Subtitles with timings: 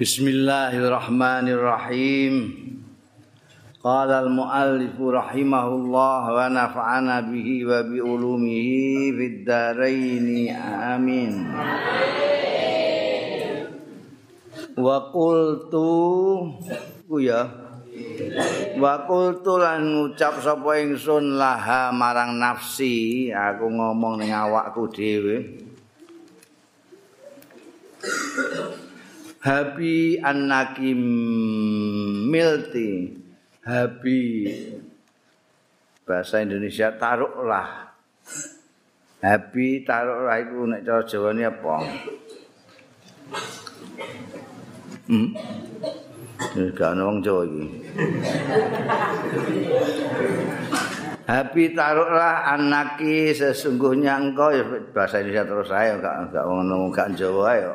[0.00, 2.56] Bismillahirrahmanirrahim.
[3.84, 11.52] Qala al-muallif rahimahullah wa nafa'ana bihi wa bi ulumihi fid dharain amin.
[14.80, 15.92] Wa qultu
[17.04, 17.44] ku ya
[18.80, 25.68] Wa qultu lan ngucap sapa ingsun laha marang nafsi aku ngomong ning awakku dhewe
[29.40, 30.92] Habi annaki
[32.28, 33.08] milti
[33.64, 34.20] Habi
[36.04, 37.90] bahasa Indonesia taruhlah
[39.20, 41.76] Habi taruhlah itu nek cara Jawa ini apa?
[45.12, 45.28] Hmm?
[46.56, 47.68] Ini gak ada orang Jawa ini.
[51.28, 54.64] Habi taruhlah anaki sesungguhnya engkau ya
[54.96, 57.72] bahasa Indonesia terus saya gak gak ngomong gak Jawa ya.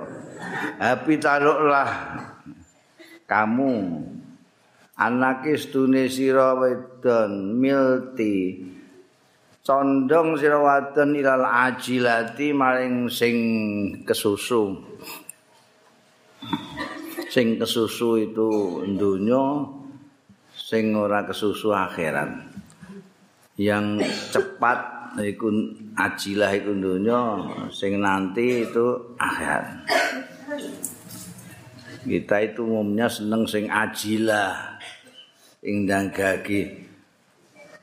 [0.80, 1.90] Habi taruhlah
[3.26, 3.74] kamu.
[4.96, 8.64] Anaki stune sira wedon milti.
[9.66, 13.36] Condong sira wadon ilal ajilati maring sing
[14.08, 14.72] kesusu.
[17.28, 18.48] Sing kesusu itu
[18.96, 19.68] dunya
[20.56, 22.56] sing ora kesusu akhirat.
[23.60, 24.80] Yang cepat
[25.20, 25.52] iku
[25.98, 27.20] ajilah iku dunya
[27.74, 29.88] sing nanti itu akhirat
[32.06, 34.78] kita itu umumnya seneng sing ajilah
[35.66, 36.86] ing gagi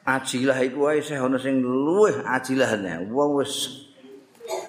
[0.03, 3.07] ajilah iku wae sih ana sing luwih ajilahne.
[3.11, 3.87] Wong wis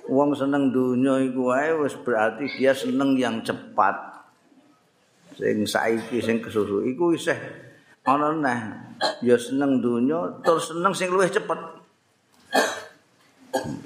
[0.06, 4.14] wong seneng dunya iku wae wis berarti dia seneng yang cepat.
[5.34, 7.38] Sing saiki sing kesusu iku isih
[8.06, 8.60] ana neh.
[9.26, 11.60] Ya seneng dunya terus seneng sing luwih cepet.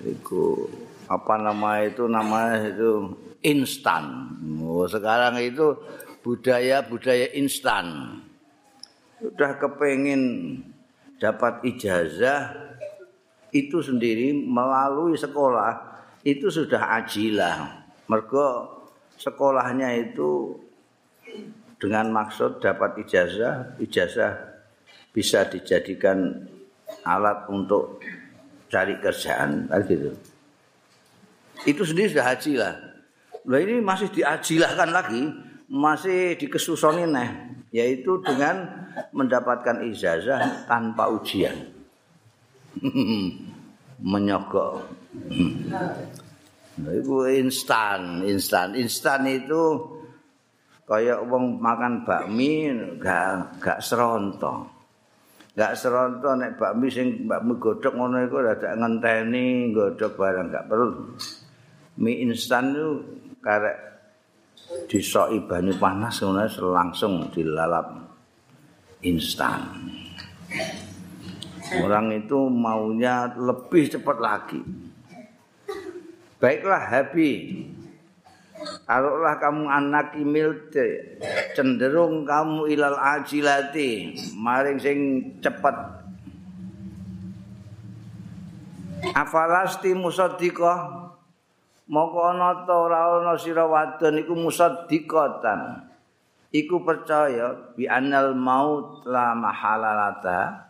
[0.03, 0.67] Iku
[1.07, 4.33] apa nama itu namanya itu instan.
[4.61, 5.77] Oh, sekarang itu
[6.21, 8.17] budaya-budaya instan.
[9.17, 10.21] Sudah kepengen
[11.17, 12.53] dapat ijazah
[13.49, 15.81] itu sendiri melalui sekolah
[16.21, 17.87] itu sudah ajilah.
[18.07, 18.77] Mergo
[19.17, 20.59] sekolahnya itu
[21.77, 24.33] dengan maksud dapat ijazah, ijazah
[25.13, 26.45] bisa dijadikan
[27.01, 28.01] alat untuk
[28.69, 30.13] cari kerjaan, gitu.
[31.65, 32.75] Itu sendiri sudah haji lah.
[33.47, 35.23] Nah ini masih diajilahkan lagi,
[35.71, 37.29] masih dikesusoni neh,
[37.71, 41.55] yaitu dengan mendapatkan ijazah tanpa ujian.
[44.11, 44.83] Menyogok.
[46.77, 48.77] Nah, itu instan, instan.
[48.77, 49.81] Instan itu
[50.85, 52.69] kayak wong makan bakmi
[53.01, 54.69] gak gak seronto.
[55.57, 61.17] Gak seronto nek bakmi sing bakmi godhog ngono iku dadak ngenteni godhog barang gak perlu.
[61.97, 63.16] Mie instan itu
[63.47, 63.77] karek
[64.91, 66.43] disoki banyu panas ngono
[66.75, 67.87] langsung dilalap
[68.99, 69.87] instan.
[71.83, 74.59] Orang itu maunya lebih cepat lagi.
[76.39, 77.31] Baiklah Habi.
[78.87, 81.19] Kalaulah kamu anak imilte
[81.53, 84.99] cenderung kamu ilal ajilati maring sing
[85.43, 85.75] cepat.
[89.13, 91.06] Afalasti musaddiqah
[91.87, 95.87] Moko ana ta ora ana sira wadon iku musaddiqatan.
[96.51, 100.67] Iku percaya bi annal maut la mahalalata.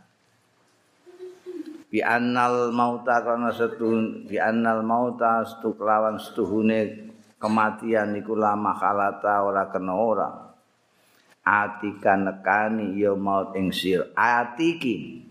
[1.90, 7.10] Bi annal mauta kana setun bi annal mauta stuklawan stuhune
[7.42, 10.30] kematian iku la mahalata ora kena ora.
[11.42, 14.14] Atika nekani ya maut ing sir.
[14.14, 15.26] Atiki.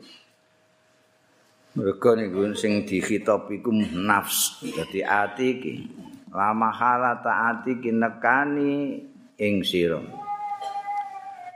[1.76, 3.68] Mereka niku sing dikhitab iku
[4.00, 4.64] nafs.
[4.64, 5.74] Dadi ati iki
[6.32, 8.96] lama halata ati ki nekani
[9.36, 10.00] ing sira.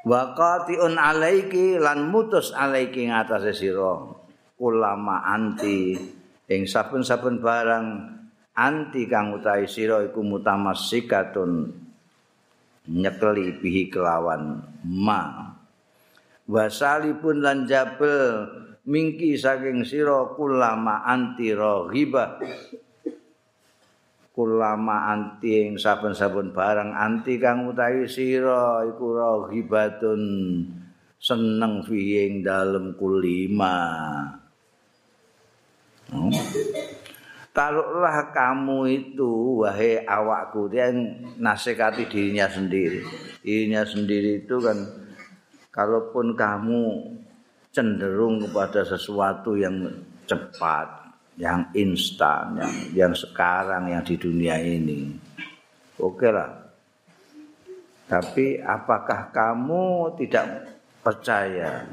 [0.05, 3.97] Wa qati'un alaiki lan mutus alaiki ing atase sira.
[4.61, 5.97] Ulama anti
[6.53, 7.87] ing saben-saben barang
[8.61, 11.73] anti kang utahi sira iku mutamassikatun
[12.93, 15.49] nyekeli bihi kelawan ma.
[16.45, 22.41] Wasalipun lan jabel mingki saking sira kulama anti raghibah
[24.31, 30.23] kulama anti ing saben-saben barang anti kang utawi sira iku raghibatun
[31.21, 33.77] seneng fi ing dalem kulima
[36.09, 36.33] hmm.
[37.51, 40.87] Taruhlah kamu itu wahai awakku dia
[41.35, 43.03] nasihati dirinya sendiri.
[43.43, 44.79] Dirinya sendiri itu kan
[45.75, 47.11] kalaupun kamu
[47.71, 49.87] cenderung kepada sesuatu yang
[50.27, 55.15] cepat, yang instan, yang, yang sekarang yang di dunia ini.
[56.03, 56.51] Oke lah.
[58.11, 60.67] Tapi apakah kamu tidak
[60.99, 61.87] percaya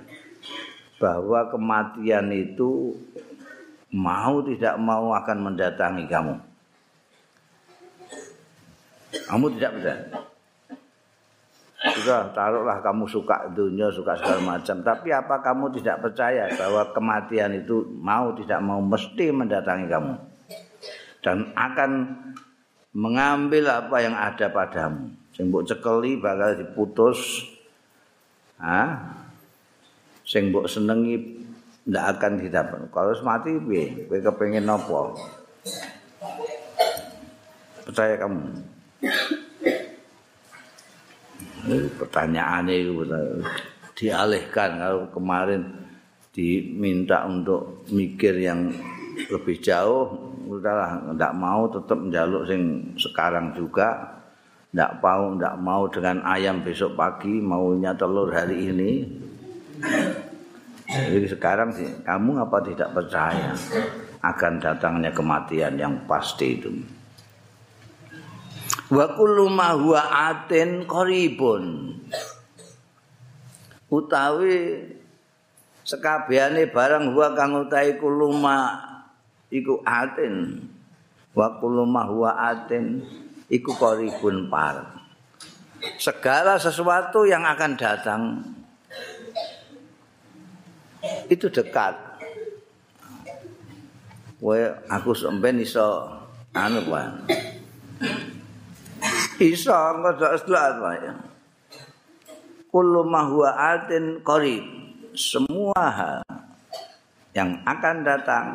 [0.97, 2.97] bahwa kematian itu
[3.93, 6.35] mau tidak mau akan mendatangi kamu?
[9.29, 10.03] Kamu tidak percaya?
[11.95, 14.81] Sudah, taruhlah kamu suka dunia, suka segala macam.
[14.81, 20.13] Tapi apa kamu tidak percaya bahwa kematian itu mau tidak mau mesti mendatangi kamu?
[21.21, 21.91] Dan akan
[22.97, 25.13] mengambil apa yang ada padamu.
[25.37, 27.45] Sing mbok cekeli bakal diputus.
[28.57, 29.13] Ha?
[30.25, 31.45] Sing mbok senengi
[31.85, 32.79] ndak akan didapat.
[32.89, 34.09] Kalau mati piye?
[34.09, 35.13] Kowe kepengin napa?
[37.85, 38.41] Percaya kamu?
[41.99, 43.03] Pertanyaan itu
[43.97, 44.79] dialihkan.
[44.79, 45.61] Kalau kemarin
[46.31, 48.71] diminta untuk mikir yang
[49.27, 50.13] lebih jauh
[50.47, 54.15] udahlah ndak mau tetap menjaluk sing sekarang juga.
[54.71, 58.91] Ndak mau ndak mau dengan ayam besok pagi maunya telur hari ini.
[60.87, 63.51] Jadi sekarang sih kamu apa tidak percaya?
[64.23, 66.96] Akan datangnya kematian yang pasti itu
[68.87, 70.01] wa kullu ma huwa
[70.31, 71.95] atin qaribun.
[73.87, 74.83] Utawi
[75.87, 78.79] sekabehane barang huwa kang utahe kuluma
[79.51, 80.63] iku atin.
[81.35, 83.03] Wa kullu ma huwa atin
[83.51, 84.97] iku qaribun par.
[86.01, 88.21] Segala sesuatu yang akan datang
[91.31, 91.95] itu dekat.
[94.37, 96.05] Wae aku sampean iso
[96.53, 97.09] anu Pak.
[99.37, 101.09] Isa ngodak selat wae.
[102.73, 104.65] Kullu ma huwa atin qarib.
[105.13, 106.21] Semua hal
[107.37, 108.47] yang akan datang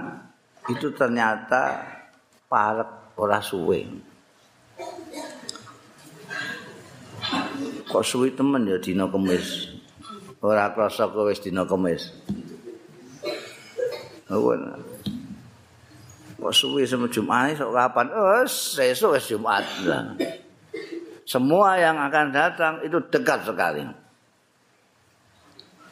[0.66, 1.86] itu ternyata
[2.50, 3.86] parek ora suwe.
[7.86, 9.70] Kok suwe temen ya dina kemis.
[10.42, 12.10] Ora krasa kowe wis dina kemis.
[14.34, 14.50] Oh,
[16.42, 18.06] Kok suwe sama Jumat sok kapan?
[18.18, 20.18] Oh, sesuk wis Jumat lah.
[21.32, 23.88] Semua yang akan datang itu dekat sekali.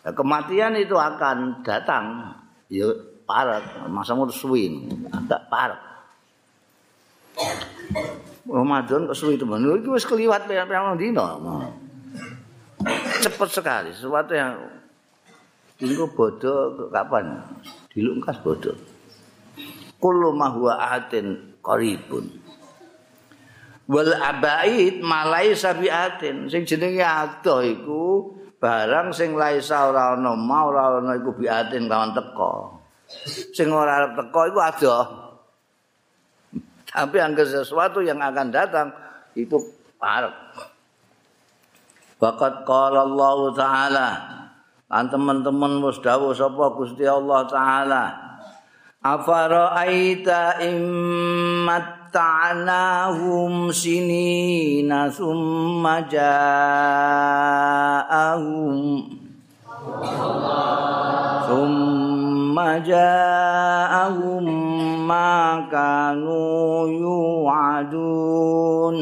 [0.04, 2.36] Ya, kematian itu akan datang,
[2.68, 2.88] ya
[3.24, 5.80] parat, masa mau suwin, agak parat.
[8.44, 11.24] Ramadan kok suwi teman, itu wis keliwat yang dino.
[13.20, 14.56] Cepat sekali, sesuatu yang
[15.80, 17.40] Tunggu bodoh kapan?
[17.88, 18.76] Dilungkas bodoh.
[19.96, 22.28] Kullu ma huwa atin qaribun.
[23.90, 26.46] Wal abaid malai sabiatin.
[26.46, 28.30] Sing jenenge ado iku
[28.62, 32.76] barang sing laisa ora ana mau ora ana iku biatin lawan teko
[33.56, 34.96] sing ora arep teko iku ado
[36.84, 38.92] tapi angger sesuatu yang akan datang
[39.32, 39.56] itu
[39.96, 40.36] parek
[42.20, 44.08] Waqat qala Allah taala.
[44.92, 48.04] Lan teman-teman wis dawuh sapa Gusti Allah taala?
[49.00, 56.26] Afara aita immat mata'nahum sinina summa ja'ahum
[61.46, 64.42] summa ja'ahum
[65.06, 68.96] ma kanu yu'adun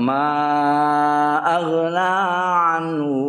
[0.00, 0.24] ma
[1.44, 2.08] aghna
[2.80, 3.25] anhum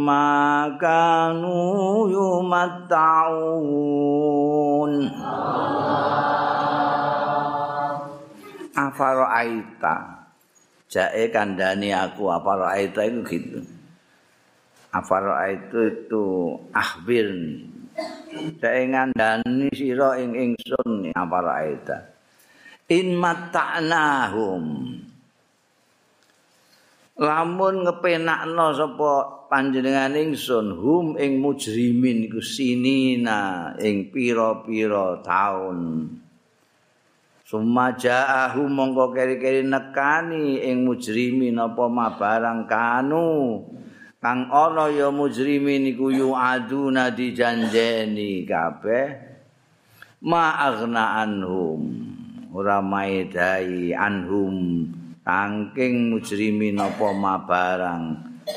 [0.00, 3.32] ma kanu yumatta'un
[8.72, 9.94] afaro aita
[10.88, 13.60] jae kandani aku afaro aita itu gitu.
[14.90, 17.30] Afaro aita itu ahbir
[18.58, 22.10] jae ngandani sira ing ingsun afaro aita
[22.90, 24.64] in mata'nahum
[27.20, 29.12] lamun ngepenakno sapa
[29.52, 36.08] panjenengan ingsun hum ing mujrimin iku sinina ing pira-pira taun.
[37.44, 41.84] Sumajahu mongko keri-keri nekani ing mujrimin apa
[42.16, 43.68] barang kanu.
[44.20, 49.28] Kang ana ya mujrimin iku yu aduna dijanjeni kabeh.
[50.24, 51.80] Ma anhum
[52.52, 54.56] ora maedai anhum
[55.20, 57.08] tangking mujrimin apa
[57.44, 58.02] barang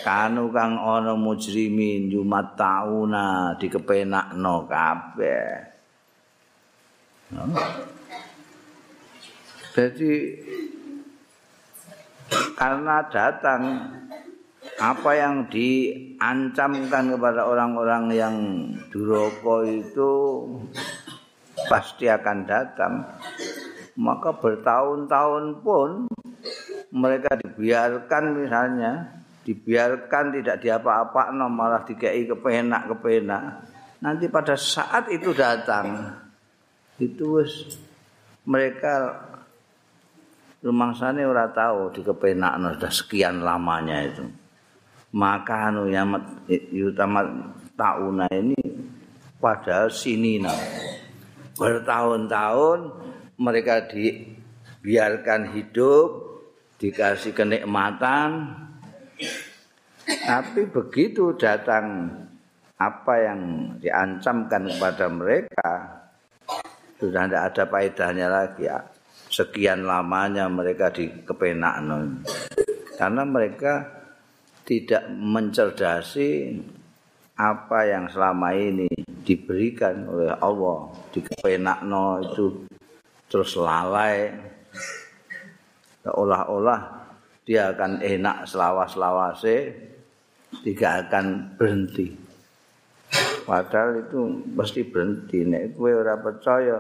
[0.02, 5.74] kanu kang ana mujrimin yumat tauna dikepenakno kabeh.
[9.74, 10.14] Jadi
[12.54, 13.62] karena datang
[14.78, 18.36] apa yang diancamkan kepada orang-orang yang
[18.94, 20.14] duroko itu
[21.70, 22.94] pasti akan datang.
[23.94, 26.13] Maka bertahun-tahun pun
[26.94, 28.92] mereka dibiarkan misalnya
[29.44, 33.66] dibiarkan tidak diapa-apa no, malah dikei kepenak kepenak
[34.00, 36.16] nanti pada saat itu datang
[37.02, 37.76] itu wis
[38.46, 39.18] mereka
[40.64, 44.24] rumangsane ora tahu di kepenak no, sudah sekian lamanya itu.
[45.14, 46.18] Maka anu yang
[46.90, 47.22] utama
[47.78, 48.58] tauna ini
[49.38, 50.58] padahal sini nah.
[51.54, 52.80] Bertahun-tahun
[53.38, 56.23] mereka dibiarkan hidup
[56.84, 58.52] dikasih kenikmatan.
[60.04, 62.12] Tapi begitu datang
[62.76, 63.40] apa yang
[63.80, 65.72] diancamkan kepada mereka
[67.00, 68.84] sudah tidak ada faedahnya lagi ya.
[69.32, 72.22] Sekian lamanya mereka di kepenakan
[73.00, 73.88] karena mereka
[74.68, 76.60] tidak mencerdasi
[77.34, 78.92] apa yang selama ini
[79.24, 80.92] diberikan oleh Allah.
[81.10, 82.68] Di kepenakno itu
[83.32, 84.30] terus lalai
[86.04, 86.82] seolah-olah
[87.44, 89.72] dia akan enak selawas-lawase
[90.64, 92.14] tidak akan berhenti.
[93.44, 94.20] Padahal itu
[94.54, 95.44] mesti berhenti.
[95.44, 96.80] Nek kowe ora percaya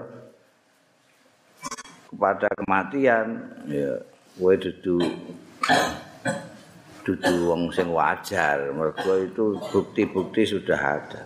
[2.07, 3.25] kepada kematian
[3.67, 3.99] ya
[4.39, 4.97] kowe dudu
[7.03, 8.71] dudu wong sing wajar.
[8.71, 11.21] Mergo itu bukti-bukti sudah ada.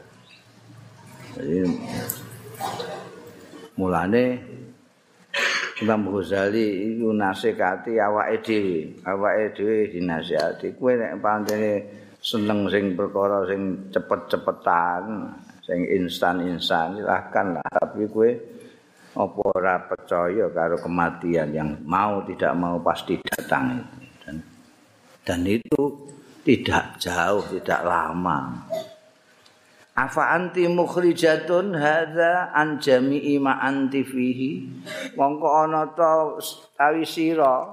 [1.38, 1.62] Jadi
[3.78, 4.26] mulane
[5.78, 10.74] Imam Ghazali iku nasikati awake dhewe, awake dhewe dinasihati.
[10.74, 11.72] Kowe nek pancene
[12.18, 15.30] seneng sing perkara sing cepet-cepetan,
[15.62, 17.70] sing instan-instan silahkan lah.
[17.70, 18.30] Tapi kowe
[19.18, 23.82] apa ora percaya karo kematian yang mau tidak mau pasti datang
[24.22, 24.38] dan,
[25.26, 26.10] dan itu
[26.42, 28.66] tidak jauh, tidak lama.
[29.98, 34.62] Afa anti mukhrijatun hadza an jami'i ma anti fihi.
[35.18, 36.38] Mongko ana ta
[36.78, 37.66] tawi sira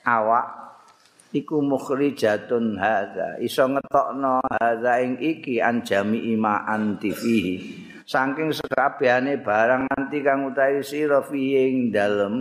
[0.00, 0.46] awak
[1.36, 7.56] iku mukhrijatun hadza iso ngetokno hadza ing iki an jami'i ma anti fihi.
[8.08, 12.40] Saking sekabehane barang anti kang utawi sira fihi ing dalem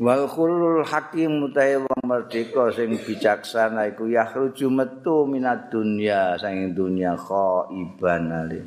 [0.00, 7.12] wal khulul hakim utahe wong merdeka sing bijaksana iku yakhruju metu minat dunya saking dunya
[7.16, 8.60] khaiban ali.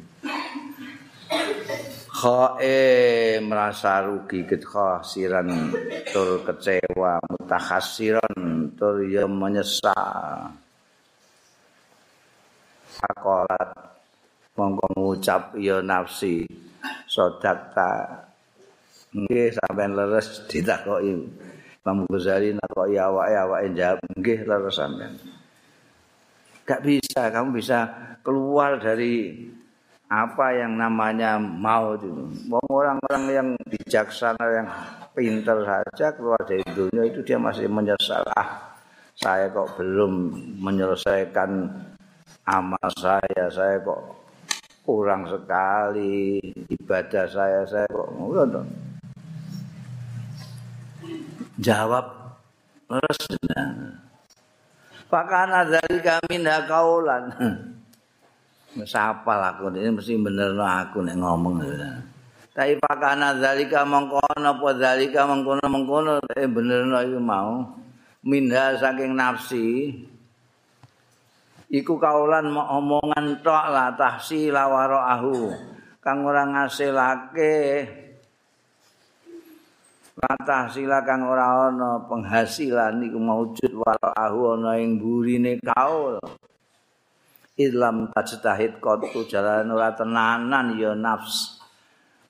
[2.16, 5.70] Khae merasa rugi khasiran
[6.10, 10.56] tur kecewa mutakhasiran tur ya menyesal.
[12.96, 13.76] Sakolat
[14.56, 16.48] mongko ngucap ya nafsi
[17.12, 18.25] sodakta
[19.16, 21.16] nggih sampean leres ditakoki.
[21.86, 25.16] Imam Ghazali nakoki awake awake jawab nggih leres sampean
[26.66, 27.80] gak bisa kamu bisa
[28.26, 29.38] keluar dari
[30.10, 32.10] apa yang namanya mau itu.
[32.50, 34.70] Orang-orang yang bijaksana yang
[35.14, 38.78] pintar saja keluar dari dunia itu dia masih menyesal ah
[39.16, 41.72] saya kok belum menyelesaikan
[42.46, 44.02] amal saya saya kok
[44.84, 48.85] kurang sekali ibadah saya saya kok ngono
[51.62, 52.06] jawab
[52.90, 53.62] resna
[55.08, 57.24] pakana dari kami ndak kaulan
[58.84, 61.64] sapa aku ini mesti bener aku nek ngomong.
[62.52, 67.64] Tapi pakana zalika mengkono apa zalika mengkono mengkono eh bener itu mau.
[68.26, 69.96] Minda saking nafsi.
[71.72, 75.56] Iku kaulan omongan tok lah tahsila waraahu
[76.04, 77.56] kang ora ngasilake
[80.16, 86.24] Latah sila kang ora ana penghasilan iku maujud walahu ana ing burine kaul.
[87.60, 91.60] Ilam tajtahid qatu jalan ora tenanan ya nafs.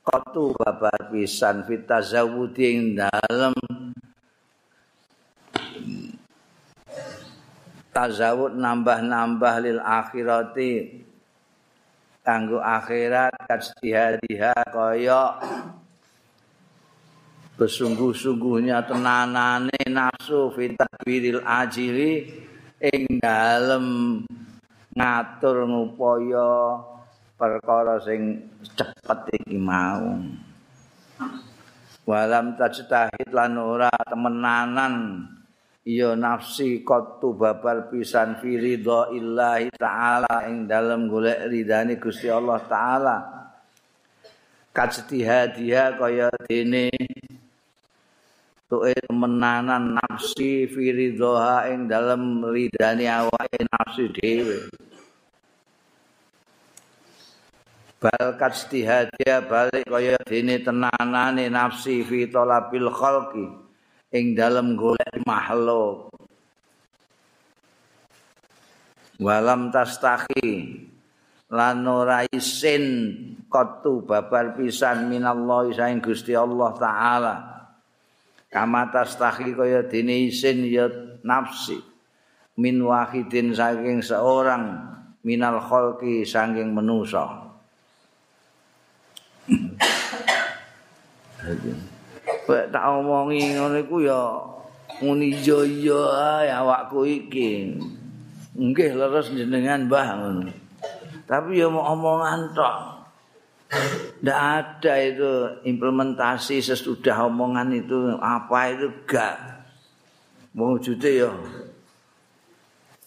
[0.02, 3.54] Qatu babar pisan fitazawudi ing dalem
[7.96, 11.00] tazawud nambah-nambah lil akhirati
[12.26, 15.40] kanggo akhirat kajtihadiha kaya
[17.56, 22.28] besungguh-sungguhnya tenanane nafsu fitadwiril ajili
[22.84, 23.88] ing dalem
[24.92, 26.84] ngatur ngupaya
[27.40, 30.20] perkara sing cepet iki mau.
[32.06, 35.26] Walam tajtahid lan ora temenanan.
[35.86, 42.58] Ya nafsi qattu babal pisan fi ridha illahi taala ing dalem golek ridane Gusti Allah
[42.66, 43.18] taala.
[44.74, 46.90] Kajtihadiha kaya dene
[48.66, 54.58] tuke menanan nafsi firidhoha ing dalem ridani awake nafsi dhewe.
[58.02, 63.46] Balkat istihadia balik kaya dene tenanane nafsi fi talabil khalqi
[64.14, 66.10] ing dalem golek makhluk.
[69.22, 70.76] Walam tastahi
[71.48, 72.86] lan ora isin
[73.48, 77.55] kotu babar pisan minallahi saing Gusti Allah taala
[78.56, 80.88] kama tastahi kaya dene isin ya
[81.28, 81.76] nafsi
[82.56, 84.80] min wahidin saking seorang
[85.28, 87.52] minal khalqi saking manusa
[92.46, 94.22] Pak tak omongi ngono iku ya
[95.02, 96.02] muni iya iya
[96.40, 97.78] ae awakku iki.
[98.56, 100.50] Nggih leres jenengan Mbah ngono.
[101.26, 102.95] Tapi ya mau omongan tok.
[104.22, 105.32] Ndak ada itu
[105.66, 109.38] implementasi sesudah omongan itu apa itu gak.
[110.56, 111.32] Wujude ya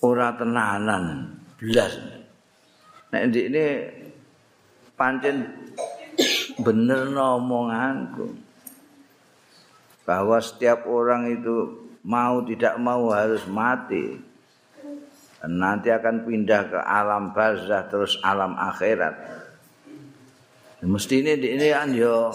[0.04, 1.96] ora tenanan blas.
[3.08, 3.66] Nek ini
[4.98, 5.48] pancen
[6.60, 8.34] bener omonganku
[10.04, 14.18] bahwa setiap orang itu mau tidak mau harus mati
[15.38, 19.37] dan nanti akan pindah ke alam barzah terus alam akhirat
[20.84, 22.30] mesti ini ini kan yo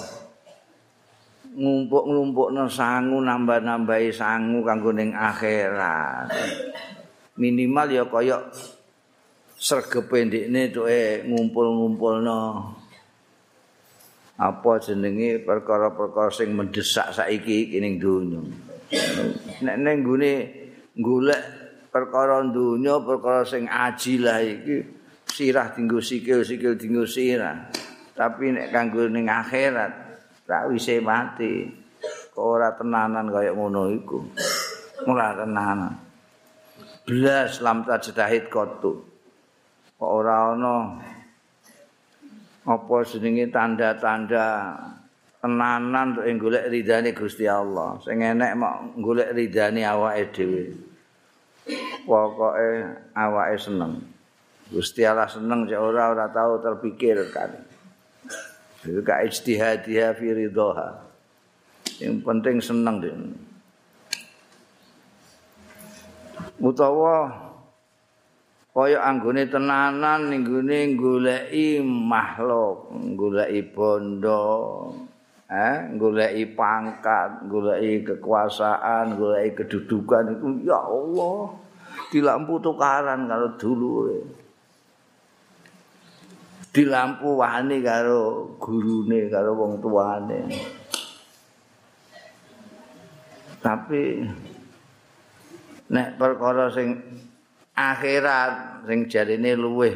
[1.54, 6.28] ngumpuk ngumpuk no sangu nambah nambahi sangu kanggo ning akhirat
[7.40, 8.42] minimal ya koyok
[9.56, 10.90] sergepe ndikne tuh
[11.24, 12.42] ngumpul ngumpul no
[14.34, 18.42] apa jenenge perkara-perkara sing mendesak saiki iki ning donya.
[19.62, 20.34] Nek ning gune
[20.98, 21.44] golek
[21.94, 24.76] perkara donya, perkara sing ajilah iki
[25.30, 27.70] sirah dinggo sikil, sikil dinggo sirah.
[28.14, 29.92] Tapi nek kanggo ning akhirat
[30.46, 31.66] tak wise mati.
[32.34, 34.22] Kok ora tenanan kaya ngono iku.
[35.10, 35.94] Ora tenanan.
[37.04, 39.02] Blas lam tajdahid kotu.
[39.98, 40.76] Kok ora ana
[42.64, 44.78] apa jenenge tanda-tanda
[45.44, 48.00] tenanan untuk golek ridane Gusti Allah.
[48.00, 50.64] Sing enek mok golek ridane awake dhewe.
[52.08, 52.68] Pokoke
[53.16, 53.94] awake seneng.
[54.72, 57.73] Gusti Allah seneng cek ora ora tahu terpikir kan.
[58.84, 61.00] Ka ijtihadiyah fi ridha.
[62.04, 63.16] Yang penting seneng deh.
[66.60, 67.32] Utawa
[68.74, 74.44] kaya anggone tenanan ning gone goleki makhluk, goleki bondo,
[75.46, 81.54] eh, goleki pangkat, goleki kekuasaan, goleki kedudukan itu ya Allah
[82.10, 84.43] dilampu tukaran karo dulure.
[86.74, 90.42] Dilampu wani karo gurune, karo wong tuane.
[93.62, 94.26] Tapi
[95.94, 96.98] nek perkara sing
[97.78, 99.94] akhirat sing jarine luweh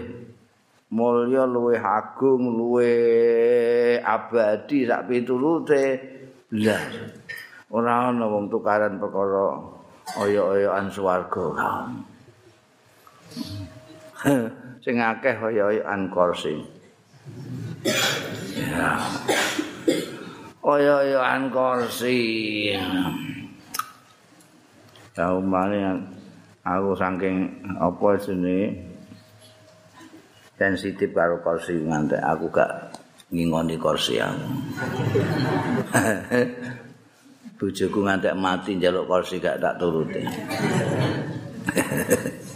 [0.94, 5.86] mulya luweh agung luweh abadi sak pitulute
[6.48, 6.94] blas
[7.74, 9.58] ora ana wong tukaran perkara
[10.22, 11.46] oyo-oyoan swarga
[14.88, 16.64] sing akeh oyo-oyoan kursi
[18.56, 18.96] ya
[20.64, 22.16] oyo-oyoan kursi
[25.12, 25.84] ya umane
[26.64, 28.80] aku saking apa jenenge
[30.56, 32.72] sensitif karo kursi ngantek aku gak
[33.28, 34.48] ngingoni kursi aku.
[37.60, 40.24] Bojoku ngantek mati njaluk kursi gak tak turuti.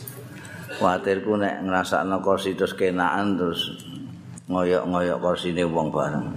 [0.81, 3.85] Kuatirku nek ngrasakno kursi terus kenaan terus
[4.49, 6.25] ngoyok-ngoyok kursine wong bareng.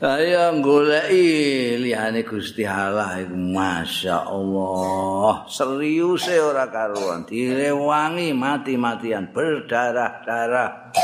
[0.00, 10.96] Ayo goleki liyane Gusti Allah iku masyaallah serius e ora karuan direwangi mati-matian berdarah-darah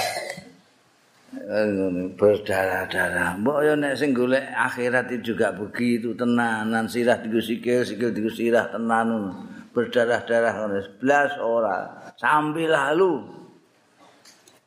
[2.16, 8.10] berdarah-darah mbok yo nek sing golek akhirat itu juga begitu tenanan sirah digo sikil sikil
[8.10, 9.36] digo sirah tenan
[9.76, 11.78] berdarah-darah ngono blas ora
[12.16, 13.20] sambil lalu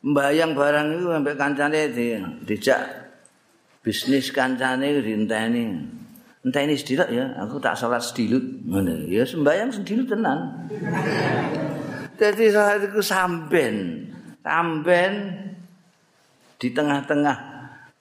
[0.00, 1.80] mbayang barang itu sampai kancane
[2.46, 3.00] dijak
[3.80, 5.66] bisnis kancane dinteni.
[6.40, 8.40] Enteni sediluk ya, aku tak salat sedilut.
[8.64, 9.04] Ngono.
[9.12, 10.38] Ya sembayang sedilut tenan.
[12.20, 14.08] Jadi salat itu samben.
[14.40, 15.12] Samben
[16.60, 17.36] di tengah-tengah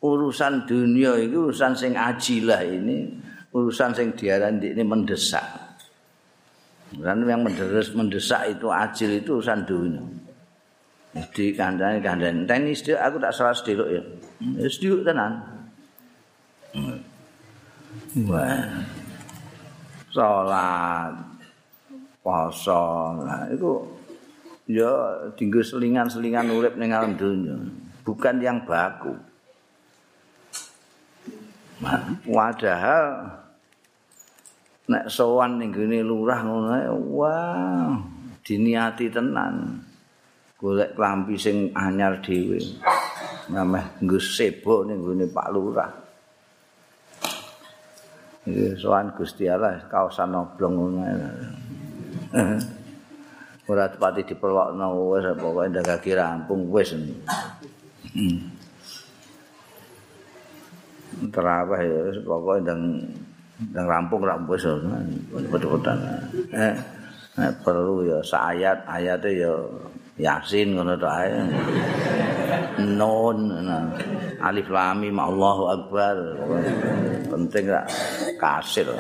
[0.03, 3.07] urusan dunia itu urusan sing ajilah ini,
[3.55, 5.47] urusan sing diaran ini mendesak.
[6.91, 10.03] Dan yang mendesak, mendesak itu ajil itu urusan dunia.
[11.15, 12.45] Jadi kandang kandang.
[12.45, 14.01] Enteni sediluk aku tak salat sediluk ya.
[14.67, 15.41] Sediluk tenan.
[18.27, 18.61] Wah.
[20.13, 21.13] Salat
[22.21, 22.85] poso.
[23.25, 23.87] Nah, iku
[24.69, 27.57] ya dinggo selingan-selingan urip ning alam dunya
[28.09, 29.13] bukan yang baku.
[32.25, 33.05] Padahal
[34.89, 37.93] nek sowan ning gene lurah ngono wah
[38.41, 39.85] diniati tenan.
[40.57, 42.57] Golek klambi sing anyar dhewe.
[43.53, 45.91] Nameh nggo sebo ning gone Pak Lurah.
[48.43, 51.05] Iki sowan Gusti Allah kaosan oblong ngono
[53.69, 56.97] ora tepati diperlokno wis pokoke ndak rampung wis.
[61.33, 62.81] Terawih ya pokoke ndang
[63.73, 64.65] ndang rampung rampung wis
[65.51, 65.97] betul-betul
[66.55, 66.73] eh
[67.63, 69.53] perlu ya sayat ayate ya
[70.19, 71.31] yasin ngono to ae.
[72.79, 73.39] Nun
[74.43, 76.15] alif lam mim Allahu akbar.
[77.31, 77.87] Penting gak
[78.37, 78.91] kasil.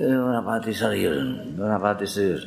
[0.00, 1.20] Ora pati serius
[1.60, 2.40] ora pati serius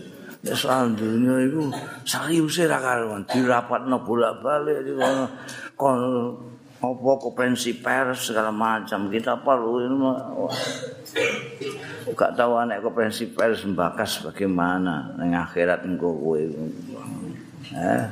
[0.44, 1.72] Ya soal dunia itu
[2.04, 3.24] serius ya karuan.
[3.32, 4.84] Dirapatno bolak-balik
[6.84, 9.08] apa konferensi pers segala macam.
[9.08, 9.96] Kita perlu ini
[12.12, 16.42] gak tahu anak konferensi pers membakas bagaimana neng akhirat engkau kowe
[17.72, 18.06] eh?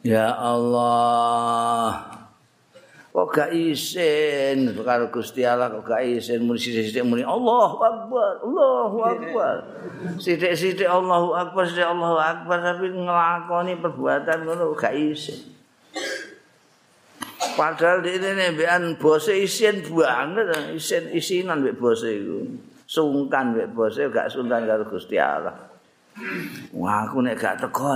[0.14, 2.19] ya Allah
[3.10, 4.70] kok gak isin?
[4.78, 6.46] Karo Gusti Allah kok gak isin?
[6.46, 9.54] Muni sithik-sithik muni Allahu Akbar Allahu Akbar.
[10.22, 15.58] Sithik-sithik Allahu Akbar sithik Allahu Akbar tapi nglakoni perbuatan ngono gak isin.
[17.58, 20.70] Padahal di ini bean bose isin banget.
[20.70, 22.46] Isin isinan mbek bose iku.
[22.86, 25.58] Sungkan mbek bose gak sungkan karo Gusti Allah.
[26.70, 27.90] Wah aku nek gak teko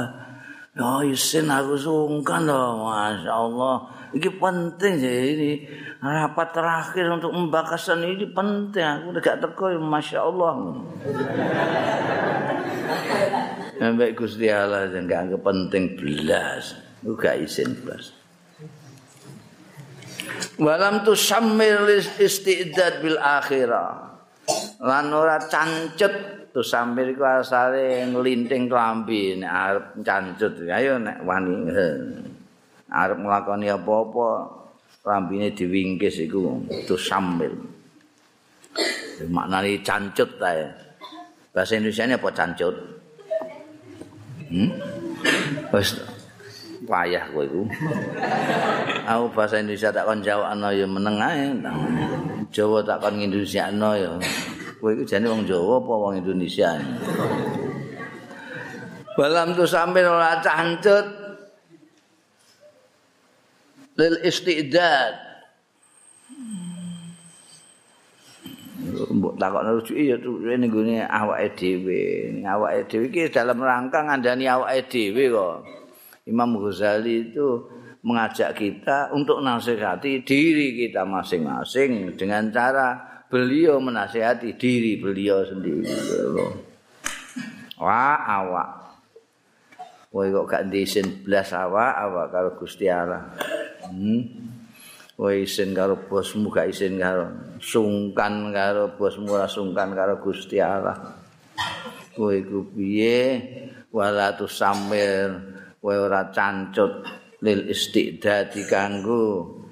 [0.75, 3.77] ya isin aku sungkan loh Masya Allah.
[4.15, 5.51] Ini penting sih ini
[5.99, 9.11] rapat terakhir untuk membakasan ini penting.
[9.11, 10.55] Aku gak teko masya Allah.
[13.75, 18.17] Sampai gusti Allah yang gak anggap penting belas aku gak izin belas
[20.57, 21.85] walam tu samir
[22.17, 24.17] istidad bil akhirah
[24.81, 31.55] lan ora cancut tu samir ku asale nglinting klambi nek arep cancut ayo nek wani.
[32.95, 34.29] Arep nglakoni apa-apa
[35.03, 37.51] rambine diwingkis iku itu sambil
[39.27, 40.55] maknane cancut ta
[41.51, 42.77] bahasa Indonesia apa cancut?
[44.47, 44.71] Hmm?
[45.75, 45.99] wis
[46.87, 47.63] payah kowe iku.
[49.11, 51.51] Aku bahasa Indonesia tak kon jawabno ya meneng ae.
[52.55, 54.15] Jawa tak kon Indonesiano ya
[54.85, 56.77] kowe iku jane wong Jawa apa wong Indonesia
[59.17, 61.07] Balam tu sambil ora cancut
[63.95, 65.15] lil istidad.
[69.15, 70.19] Mbok takokno rujuki ya
[70.59, 72.03] ning gone awake dhewe.
[72.43, 75.57] Awake dhewe iki dalam rangka ngandani awake dhewe kok.
[76.27, 77.71] Imam Ghazali itu
[78.03, 85.91] mengajak kita untuk nasihati diri kita masing-masing dengan cara beliau menasihati diri beliau sendiri.
[87.81, 88.71] Wah awak.
[90.15, 93.35] Woi kok gak disin belas awak awak karo Gusti Allah?
[93.83, 94.23] Hmm.
[95.15, 101.19] Kowe isin karo bosmu gak isin karo sungkan karo bosmu ora sungkan karo Gusti Allah.
[102.15, 103.43] Kowe iku piye?
[103.91, 105.35] Wala tu samir
[105.83, 107.03] kowe ora cancut
[107.43, 109.64] lil istidadi kanggo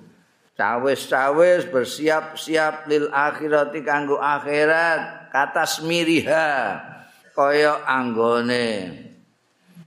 [0.63, 5.35] cawis-cawis bersiap-siap lil akhirati kanggo akhirat.
[5.35, 6.79] Kata smiriha
[7.35, 8.95] kaya anggone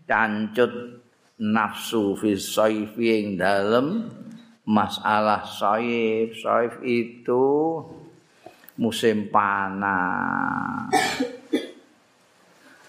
[0.03, 0.99] cancut
[1.39, 4.11] nafsu fi saifi ing dalem.
[4.65, 7.45] Masalah saif saif itu
[8.81, 10.89] musim panas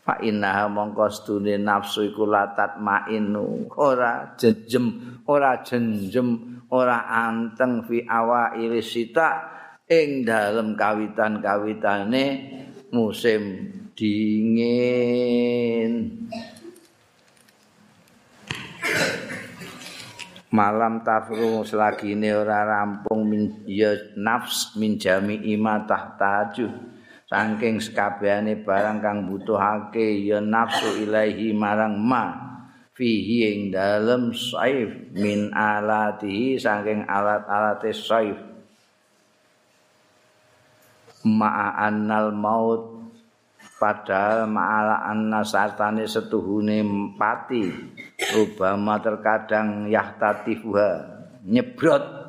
[0.06, 8.06] fa inna mongko stune nafsu iku latat mainu ora jejem ora jenjem ora anteng fi
[8.06, 9.50] awa irisita
[9.90, 12.24] ing dalem kawitan-kawitane
[12.94, 13.42] musim
[13.98, 15.12] dingin.
[20.54, 26.95] Malam tafru selagi ini ora rampung min ya nafs min jami ima tahtaju
[27.26, 32.46] saking sekabehane barang kang butuhake ya nafsu ilahi marang ma
[32.94, 38.38] fihi ing dalem saif min alatihi saking alat-alate saif.
[41.26, 43.10] Ma'annal maut
[43.82, 46.86] padahal ma'ala anna sartane setuhune
[47.18, 47.66] pati
[48.38, 50.90] Obama terkadang yahtatifuha
[51.42, 52.25] nyebrot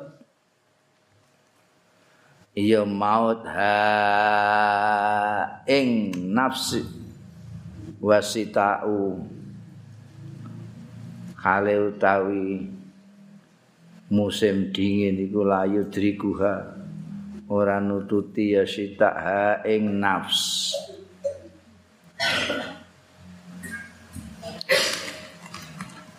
[2.58, 3.78] ya maut ha
[5.70, 6.82] ing nafsi
[8.02, 9.22] wasitau
[11.38, 12.66] kale utawi
[14.10, 16.74] musim dingin iku layu driguha
[17.46, 20.74] ora nututi ya sita ha ing nafs.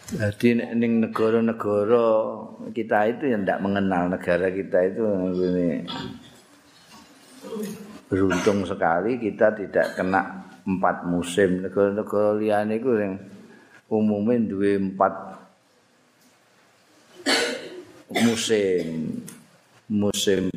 [0.09, 2.09] Jadi ning negara-negara
[2.73, 5.85] kita itu yang tidak mengenal negara kita itu ini
[8.09, 11.63] beruntung sekali kita tidak kena empat musim.
[11.65, 13.15] Negara-negara liane itu yang
[13.89, 15.13] umumnya dua empat
[18.25, 18.85] musim.
[19.89, 20.53] Musim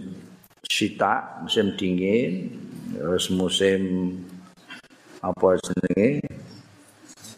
[0.69, 2.53] sita musim dingin
[2.93, 3.81] terus musim
[5.25, 6.21] apa jenenge?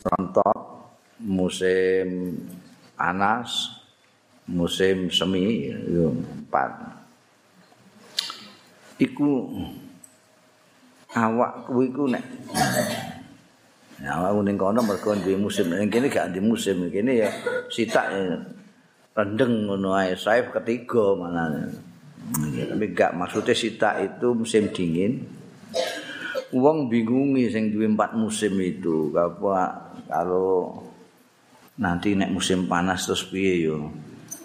[0.05, 0.59] Rontok
[1.23, 2.37] musim
[2.99, 3.81] panas,
[4.47, 7.04] musim semi, itu empat.
[9.05, 9.53] Iku
[11.13, 12.25] awak kuwi ku nek
[14.05, 15.69] awak ning kono mergo duwe musim.
[15.69, 16.89] Ning kene gak di musim.
[16.89, 17.29] Kene ya
[17.69, 18.09] sitak
[19.13, 20.17] rendeng ngono ae.
[20.17, 21.69] Saif ketiga mana
[22.73, 25.13] tapi gak maksudnya sitak itu musim dingin.
[26.55, 29.13] Wong bingungi sing duwe empat musim itu.
[29.13, 30.81] Apa kalau
[31.77, 33.91] nanti nek musim panas terus piye yo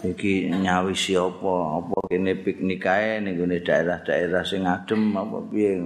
[0.04, 1.82] iki nyawisi apa?
[1.84, 5.84] Apa kene piknik kae ning daerah-daerah sing adem apa piye?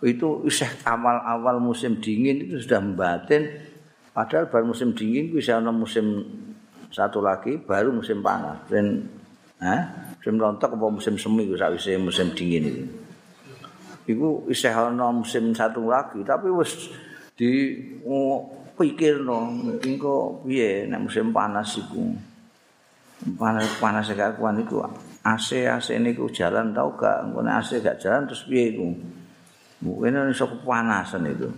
[0.00, 3.50] Itu isih awal-awal musim dingin itu sudah membatin.
[4.14, 6.24] Padahal baru musim dingin ku ana musim
[6.88, 8.64] satu lagi baru musim panas.
[8.70, 9.04] Dan
[9.58, 9.82] eh
[10.18, 12.84] musim rontok apa musim semi ku sakwise musim dingin itu.
[14.08, 16.88] Iku isih ana musim satu lagi tapi wis
[17.38, 22.27] di oh, pikirno engko piye nek musim panas iku
[23.38, 24.86] panas panas gak kuat iku
[25.26, 27.26] AC AC niku jalan tau gak?
[27.26, 28.86] Engko nek AC gak jalan terus piye iku?
[29.82, 31.50] Mungkin iso kepanasan itu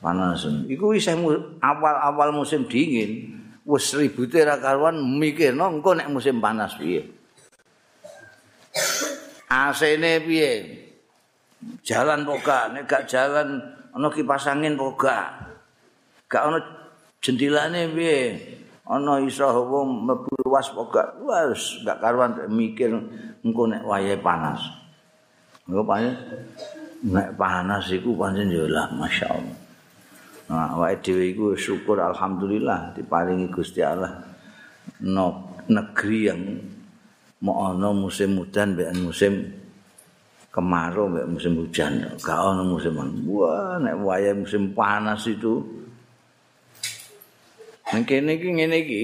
[0.00, 0.68] panasan.
[0.68, 1.16] Iku isih
[1.60, 7.04] awal-awal musim dingin wis ribute ra karuan mikirno engko nek musim panas piye.
[9.48, 10.52] AC ne piye?
[11.84, 13.60] Jalan poga nek gak jalan
[13.92, 15.32] ana kipas angin poga
[16.28, 16.42] gak?
[16.48, 16.58] Ana
[17.20, 18.20] jendilane piye
[18.84, 22.92] ana iso wong mlebu luas pokoke wis gak karuan mikir
[23.40, 24.60] engko nek wayahe panas.
[25.64, 26.14] Engko pancen
[27.04, 29.56] nek panas iku pancen ya lah masyaallah
[30.44, 34.12] nah awake dhewe iku syukur alhamdulillah diparingi Gusti Allah
[35.00, 36.40] no, negeri yang
[37.44, 39.32] mau ana musim udan mbek musim
[40.52, 42.08] kemarau mbek musim hujan.
[42.20, 42.92] Gak ana musim
[43.28, 45.64] wah nek wayahe musim panas itu
[47.92, 49.00] Nang kene iki ngene iki.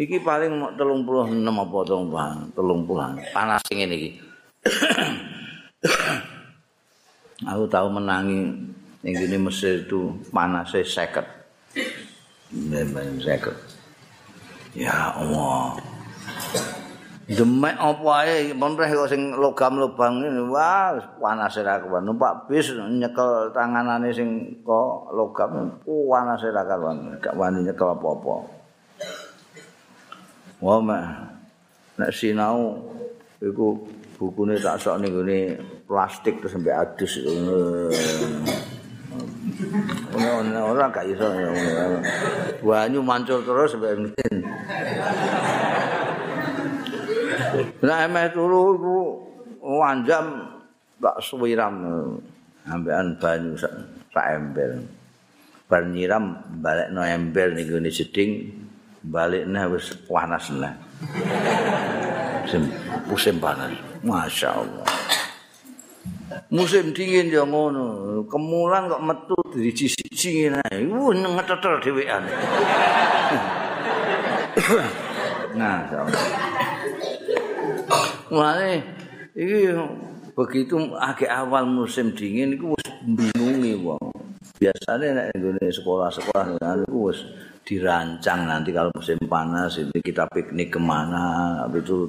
[0.00, 4.10] Iki paling 36 apa 30 panas ngene iki.
[7.50, 8.52] Aku tahu menangi
[9.00, 11.24] ning kene Mesir itu panase 50.
[12.50, 14.78] Memang 50.
[14.78, 15.89] Ya Allah.
[17.28, 18.56] Demek apa ae?
[18.56, 24.60] Menreh kok sing logam lubang ini wah panas ra kawan numpak bis nyekel tanganane sing
[24.64, 28.34] kok logam panas ra kawan gak wani nyekel apa-apa.
[30.64, 31.04] Wah mek.
[32.00, 32.80] Nek sinau
[33.44, 33.76] iku
[34.16, 35.40] bukune tak sok ning gone
[35.88, 37.20] plastik terus sampai adus
[40.60, 41.26] ora gak iso.
[42.64, 43.96] Banyu mancur terus sampai
[47.80, 48.96] Nah emeh turu iku
[49.60, 50.44] wanjam
[51.00, 51.80] tak suwiram
[52.68, 54.84] ambekan banyu sak ember.
[55.70, 58.52] Bar nyiram balekno ember ning gone jeding
[59.00, 60.74] balikne wis panas lah.
[62.44, 62.68] Musim,
[63.08, 63.72] musim panas.
[64.04, 64.84] Masya Allah.
[66.50, 68.20] Musim dingin ya ngono.
[68.26, 70.62] Kemulan kok metu di sisi ngene.
[70.90, 72.22] Wuh ngeteter dhewean.
[75.58, 75.86] nah,
[78.30, 78.78] Mulane
[79.34, 79.74] iki
[80.38, 83.98] begitu agak awal musim dingin iku wis bingungi wong.
[84.54, 87.26] Biasane nek nggone sekolah-sekolah niku wis
[87.66, 92.06] dirancang nanti kalau musim panas ini kita piknik kemana itu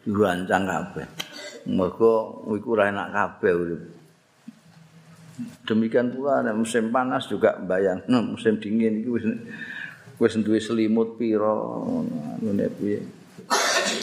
[0.00, 1.06] dirancang kabeh.
[1.68, 3.52] Mergo iku ora enak kabeh
[5.68, 9.24] Demikian pula nek musim panas juga bayang nah, musim dingin iku wis
[10.16, 11.52] wis duwe selimut pira
[12.40, 13.00] ngene piye.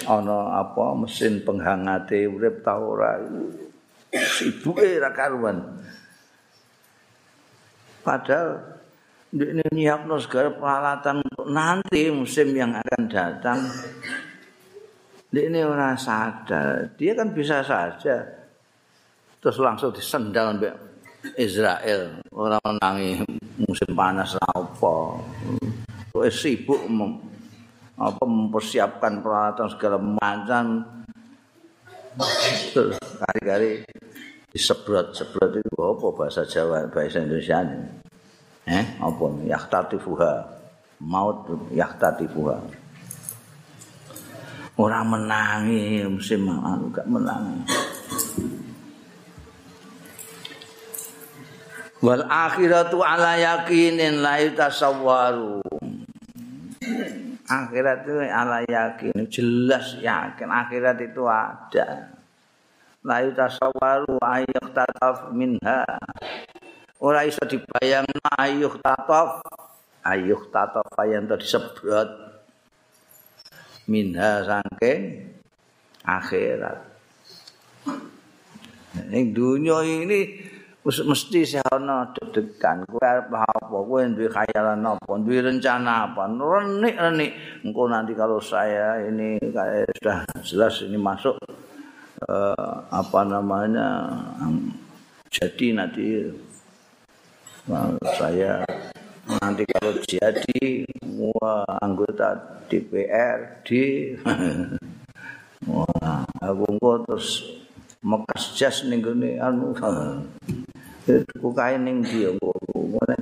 [0.07, 3.19] Ana apa mesin penghangate urip ta ora.
[4.15, 5.59] Sibuke ra karuan.
[8.01, 8.79] Padahal
[9.35, 13.59] ini nyiapno segala peralatan untuk nanti musim yang akan datang
[15.35, 16.95] ini orang sadar.
[16.95, 18.23] Dia kan bisa saja
[19.37, 20.75] terus langsung disendal mbek
[21.35, 22.23] Israel.
[22.31, 23.21] Ora menangi
[23.59, 24.95] musim panas apa.
[26.15, 26.87] Kowe sibuk
[27.97, 30.85] apa mempersiapkan peralatan segala macam.
[33.17, 33.81] Kari-kari
[34.53, 37.81] disebrot-sebrot itu apa bahasa Jawa bahasa Indonesia ini?
[38.69, 40.33] Eh apa yahtatifuha.
[40.97, 42.57] Maut yahtatifuha.
[44.77, 47.65] Orang menangi musim anu gak menangi.
[51.97, 55.65] Wal akhiratu ala yakinin la yutasawwaru
[57.47, 59.25] akhirat itu ala yakin.
[59.31, 60.51] Jelas yakin.
[60.51, 62.11] Akhirat itu ada.
[63.07, 65.87] La yutasawwaru ayyuk tataf minha.
[66.99, 69.41] Ora iso dibayangno ayyuk tataf
[70.03, 72.09] ayyuk tataf yang disebrot
[73.87, 75.31] minha saking
[76.03, 76.83] akhirat.
[79.07, 80.41] Ning dunia ini
[80.87, 82.87] mesti sehono deg-degan.
[82.87, 83.67] Kowe arep apa?
[83.67, 85.11] Kowe duwe khayalan apa?
[85.19, 86.31] Duwe rencana apa?
[86.31, 87.61] Renik-renik.
[87.67, 91.35] Engko nanti kalau saya ini kayak sudah jelas ini masuk
[92.25, 93.87] uh, apa namanya
[95.29, 96.31] jadi nanti
[97.69, 98.63] uh, saya
[99.27, 100.87] nanti kalau jadi
[101.19, 104.15] wah anggota DPR di
[105.69, 107.27] wah aku terus
[108.01, 109.03] mekas jas ning
[109.37, 109.75] anu
[111.07, 112.35] tuku kain ning dia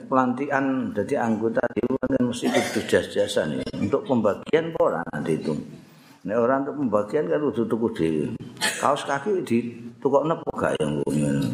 [0.09, 3.65] pelantikan jadi anggota dewan kan mesti kudu jas-jasan ya.
[3.77, 5.53] untuk pembagian ora nanti itu
[6.25, 8.25] Nek orang untuk pembagian kan kudu tuku dhewe.
[8.81, 11.53] Kaos kaki di tukokne apa gak yang ngono.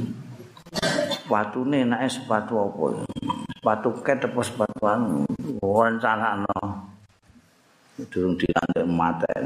[1.11, 3.03] Sepatune enake sepatu apa?
[3.51, 5.27] Sepatu ket apa sepatu anu?
[5.59, 6.87] Rencanakno.
[8.07, 9.43] Durung dilantik maten.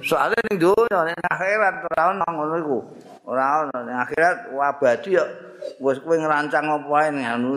[0.00, 2.78] Soale ning donya ning akhirat ono ngono iku.
[3.26, 5.24] Ora ono akhirat abadi ya
[5.82, 7.52] wis kowe ngrancang apa wae anu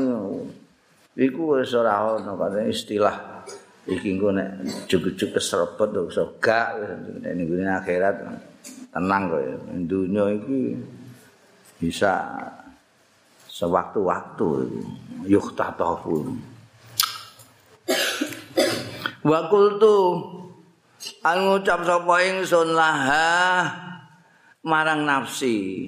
[1.13, 3.45] iku wis ora ono kate istilah
[3.86, 6.77] iki engko nek jujuk-jujuk keserobot iso gak
[7.21, 8.17] ning akhirat
[8.89, 9.55] tenang kok ya.
[9.86, 10.62] Dunya iki
[11.77, 12.13] bisa
[13.45, 14.49] sewaktu-waktu
[15.29, 16.34] yuk tatafu
[19.19, 19.97] wa qultu
[21.27, 23.88] an ngucap sapa ingsun laha
[24.63, 25.88] marang nafsi.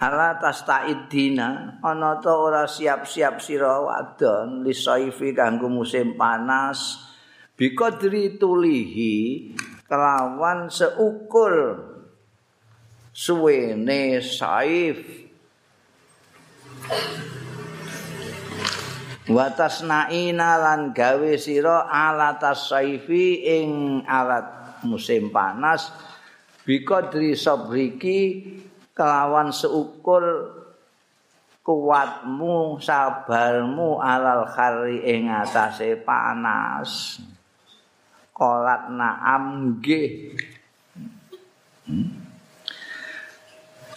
[0.00, 7.04] Ala tastaidina ana ta ora siap-siap sira wadon lisaifi kanggo musim panas
[7.52, 9.52] biqadri tulihi
[9.84, 11.84] kelawan seukur
[13.12, 15.28] suwene saif.
[19.30, 25.92] Watasnaina lan gawe sira alatas saifi ing alat musim panas
[26.64, 28.46] biqadri sabriki
[28.94, 30.24] kelawan seukur
[31.64, 37.20] kuatmu sabarmu alal khari ing atase panas.
[38.34, 40.32] Kolat naam nggih.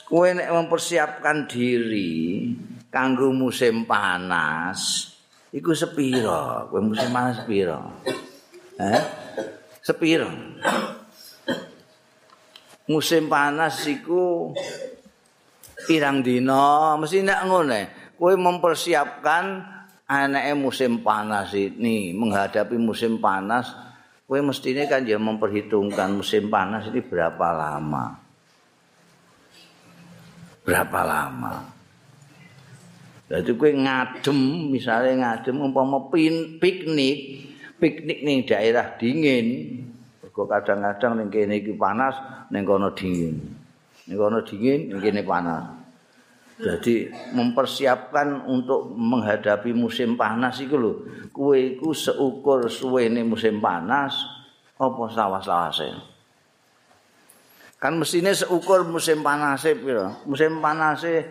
[0.04, 2.52] Kowe nek mempersiapkan diri
[2.92, 5.10] kanggo musim panas
[5.50, 6.68] iku sepiro?
[6.70, 8.04] Kowe musim panas sepiro?
[8.78, 9.23] Eh
[9.84, 10.32] sepiro.
[12.88, 14.52] Musim panas iku
[15.84, 17.82] pirang dina, mesti nek ngene,
[18.16, 19.60] kowe mempersiapkan
[20.08, 23.72] anake musim panas ini, menghadapi musim panas,
[24.28, 28.20] kowe mestine kan ya memperhitungkan musim panas ini berapa lama.
[30.64, 31.56] Berapa lama.
[33.32, 34.40] Jadi kowe ngadem,
[34.72, 37.20] misalnya ngadem umpama piknik,
[37.84, 39.48] piknik ning daerah dingin.
[40.32, 42.16] Kok kadang-kadang ning kene iki panas,
[42.48, 43.36] ning kono dingin.
[44.08, 45.84] Ning kono dingin, ning kene panas.
[46.64, 50.92] Jadi mempersiapkan untuk menghadapi musim panas iku lho.
[51.36, 54.16] Kowe iku seukur suwene musim panas
[54.80, 55.90] apa sawas-sawase.
[57.82, 60.24] Kan mestine seukur musim panas piro?
[60.24, 61.26] Musim panas eh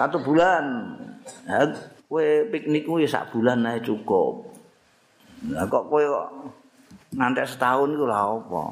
[0.00, 0.96] satu bulan.
[1.44, 1.68] Ya,
[2.08, 4.48] kue piknik kue sak bulan aja cukup.
[5.52, 6.56] Nah, kok kue kok
[7.12, 8.62] nanti setahun itu lah apa?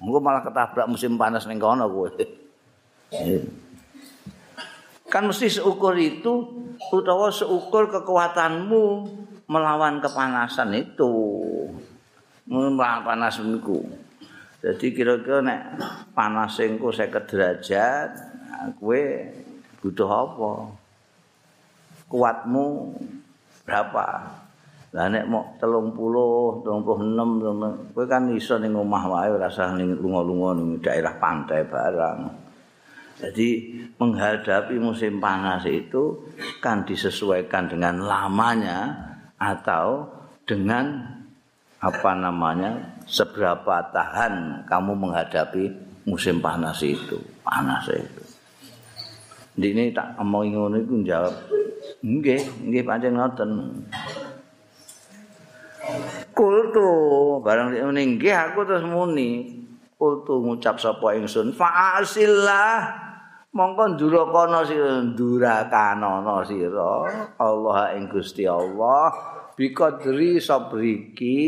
[0.00, 2.08] Gue malah ketabrak musim panas nih kono kue
[5.12, 8.84] kan mesti seukur itu utawa seukur kekuatanmu
[9.44, 11.12] melawan kepanasan itu.
[12.48, 13.84] Melawan panas itu
[14.62, 15.60] jadi kira-kira nek
[16.16, 18.08] panas engko 50 derajat
[18.80, 19.28] kue
[19.82, 20.52] butuh apa?
[22.06, 22.66] Kuatmu
[23.66, 24.06] berapa?
[24.92, 30.60] Lah nek mok 30, 36, kowe kan iso ning omah wae ora usah ning lunga-lunga
[30.60, 32.20] ning daerah pantai barang.
[33.22, 33.48] Jadi
[33.96, 36.28] menghadapi musim panas itu
[36.60, 38.92] kan disesuaikan dengan lamanya
[39.40, 40.10] atau
[40.44, 41.06] dengan
[41.82, 45.64] apa namanya seberapa tahan kamu menghadapi
[46.04, 48.21] musim panas itu panas itu.
[49.52, 51.34] Ini tak ngomong ngono iku jawab,
[52.00, 53.50] nggih, nggih pancen ngoten.
[56.32, 56.88] kultu
[57.44, 59.60] barang ning nggih aku terus muni.
[60.00, 62.90] Kultu ngucap sapa ingsun fa'asillah
[63.54, 67.06] mongko durakana sira durakanana sira
[67.38, 69.12] Allah ing Gusti Allah
[69.54, 71.38] biqadri sabriki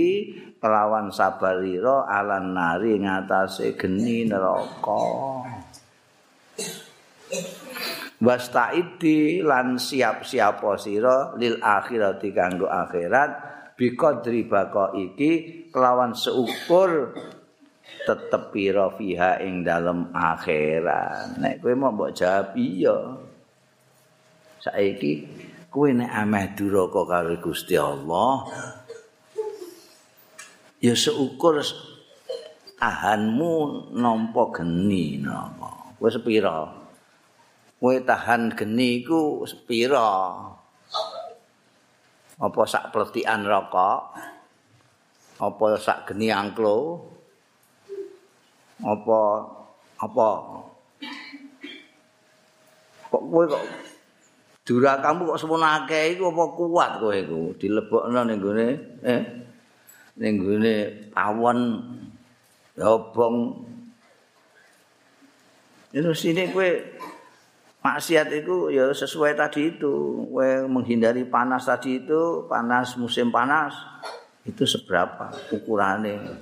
[0.61, 5.03] kelawan sabarira alan nari ngatasé geni neraka
[8.25, 13.31] Wastaidi lan siap-siap sira lil akhirati kanggo akhirat
[13.75, 17.13] biqadri baqa iki kelawan seukur
[18.07, 21.37] tetep pira fiha ing dalem akhirat.
[21.43, 22.97] Nek kowe mau mbok jawab iya.
[24.63, 25.13] Saiki
[25.69, 28.47] kowe nek ameh duraka karo Gusti Allah
[30.81, 31.61] ya seukur
[32.79, 33.53] tahanmu
[33.99, 35.99] nampa geni napa.
[35.99, 36.84] Kowe sepira
[37.85, 40.33] kowe tahan geni iku sepira?
[42.41, 44.17] Apa sak pletikan rokok?
[45.37, 47.05] Apa sak geni angklo?
[48.81, 49.21] Apa
[50.01, 50.29] apa?
[53.13, 53.65] Kok kowe kok
[54.65, 57.53] dura kamu kok semono akeh iku apa kuat kowe iku?
[57.61, 58.69] Dilebokno ning gone
[59.05, 59.23] eh?
[60.17, 60.75] Ning gone
[61.13, 61.59] pawon
[62.81, 63.37] obong
[65.93, 66.65] itu sini kowe
[67.85, 70.25] maksiat itu ya sesuai tadi itu.
[70.33, 73.77] We menghindari panas tadi itu panas musim panas
[74.49, 76.37] itu seberapa ukurannya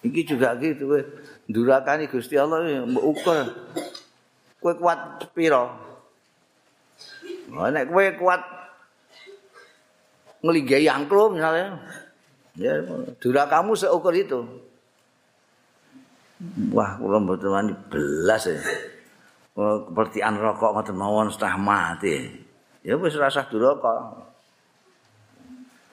[0.00, 1.00] ini juga gitu we
[1.46, 3.46] durakani Gusti Allah ya ukur.
[4.60, 5.72] Kue kuat piro?
[7.48, 8.42] Nek kue kuat
[10.40, 11.80] ngeligai angklum misalnya
[12.56, 12.80] ya
[13.20, 14.40] durak kamu seukur itu.
[16.72, 17.52] Wah kalau betul
[17.92, 18.56] belas ya
[19.60, 22.28] kepertian rokok ngoten mawon setah mati.
[22.80, 24.24] Ya wis rasah duraka.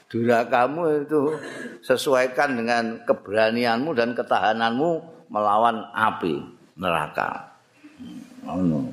[0.07, 1.35] Durakamu itu
[1.83, 6.47] sesuaikan dengan keberanianmu dan ketahananmu melawan api
[6.79, 7.59] neraka.
[8.47, 8.87] Ngono.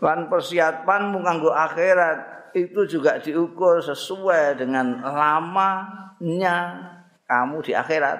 [0.00, 6.56] Lan persiapanmu kanggo akhirat itu juga diukur sesuai dengan lamanya
[7.30, 8.18] kamu di akhirat.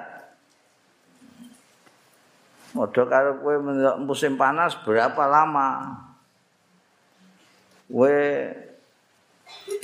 [2.71, 3.59] Modho karo kowe
[3.99, 5.91] musim panas berapa lama?
[7.91, 8.19] Kowe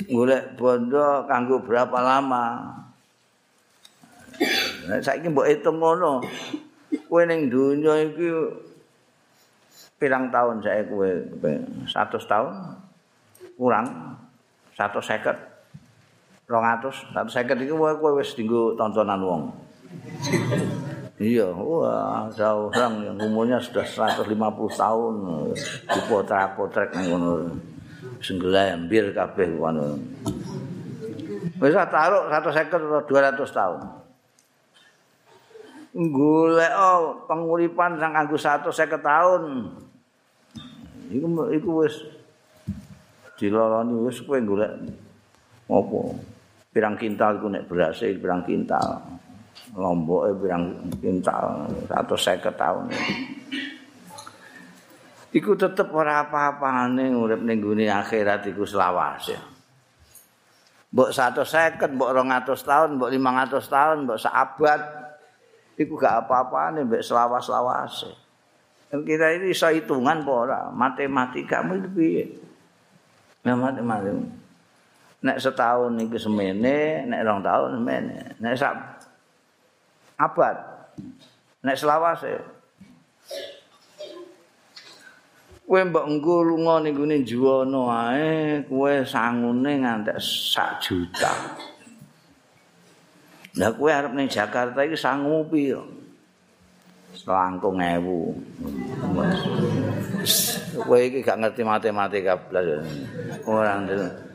[0.07, 2.43] golek bondo kanggo berapa lama?
[4.87, 6.23] Nek saiki mbok hitung ngono.
[7.11, 8.31] Kowe ning donya iki
[9.99, 11.09] pirang tahun saya kowe
[11.43, 11.91] 100
[12.23, 12.53] tahun
[13.59, 13.87] kurang
[14.79, 19.43] 150 200 150 iki kowe wis dinggo tontonan wong.
[21.17, 24.37] Iya, wah, ada orang yang umurnya sudah 150
[24.77, 25.13] tahun
[25.89, 27.33] dipotrak-potrak nang ngono.
[28.21, 29.97] Sing glembir kabeh ngono.
[31.57, 33.81] Wis taruh 150 atau 200 tahun.
[35.97, 39.41] Golek oh, penguripan sang kanggo 150 tahun.
[41.17, 41.97] Iku iku wis
[43.41, 44.69] dilalani wis kowe golek
[45.65, 45.99] apa?
[46.69, 49.16] Pirang kintal iku nek beras pirang kintal.
[49.77, 52.89] Lomboke pirang kintal 150 tahun.
[55.37, 59.41] Iku tetep ora apa-apane urip ning gune akhirat iku selawas ya.
[60.87, 64.81] Mbok 150, mbok 200 tahun, mbok 500 tahun, mbok saabad
[65.77, 68.09] iku gak apa-apane mbek selawas-lawase.
[68.87, 70.61] Kira ini iso hitungan apa ora?
[70.71, 72.39] Matematika mu piye?
[73.45, 74.15] Nah, matematika.
[75.27, 78.17] Nek setahun iki semene, nek rong tahun semene.
[78.39, 78.73] Nek sak
[80.17, 80.57] abad.
[81.61, 82.41] Nek selawase.
[85.67, 91.33] Kowe mbok engko lunga ning gone juwana ae, kowe sangune ngantek sak juta.
[93.59, 95.83] Lah kowe arep ning Jakarta iki sangu piro?
[97.11, 98.31] Selangkung ewu.
[100.79, 102.87] Kowe iki gak ngerti matematika blas.
[103.43, 104.26] Ora ngerti.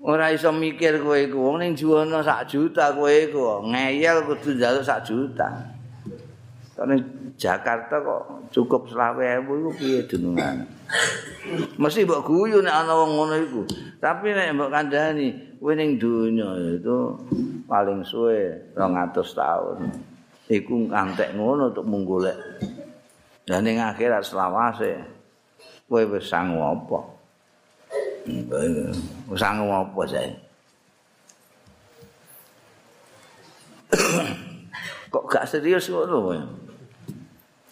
[0.00, 1.72] Ora iso mikir kowe iku wong ning
[2.24, 5.48] sak juta kowe iku ngeyel kudu njaluk sak juta
[6.88, 10.60] ning Jakarta kok cukup selawe ewu iku piye dunungan.
[11.80, 13.62] Mesti mbok guyu nek ana wong ngono iku.
[13.96, 17.16] Tapi nek mbok kandhani kowe ning donya itu
[17.64, 19.76] paling suwe 200 tahun.
[20.52, 22.36] Iku kantek ngono untuk menggolek.
[23.48, 25.00] Dan ning akhirat selawase
[25.88, 27.19] kowe wis sangu apa?
[29.36, 30.30] Sangu apa sae?
[35.10, 36.38] Kok gak serius ngono kowe?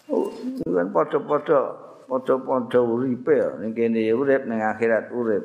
[0.08, 0.32] Oh,
[0.66, 1.60] kan padha-padha
[2.08, 5.44] padha-padha uripe ning kene urip ning akhirat urip.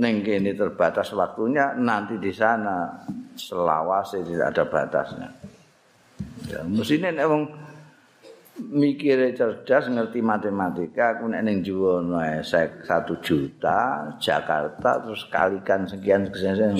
[0.00, 2.88] Ning kene terbatas waktunya nanti di sana
[3.36, 5.28] selawase tidak ada batasnya.
[6.48, 7.42] Ya mestine nek wong
[8.68, 16.28] mikire cerdas ngerti matematika aku nek ning juwono esek 1 juta Jakarta terus kalikan sekian
[16.28, 16.76] sekian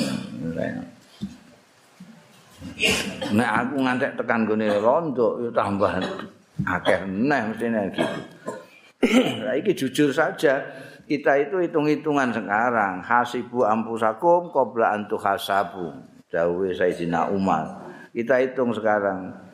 [3.33, 5.97] Nek aku ngantek tekan gone rondo yo tambah
[6.61, 8.21] akeh neh mestine gitu.
[9.41, 10.61] Lah iki jujur saja
[11.09, 15.91] kita itu hitung-hitungan sekarang hasibu ampusakum qabla antu hasabu
[16.29, 17.91] dawuhe Sayyidina Umar.
[18.13, 19.50] Kita hitung sekarang.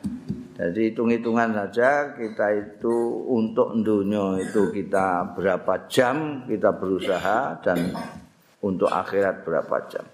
[0.57, 2.95] Jadi hitung-hitungan saja kita itu
[3.29, 7.93] untuk dunia itu kita berapa jam kita berusaha dan
[8.65, 10.05] untuk akhirat berapa jam.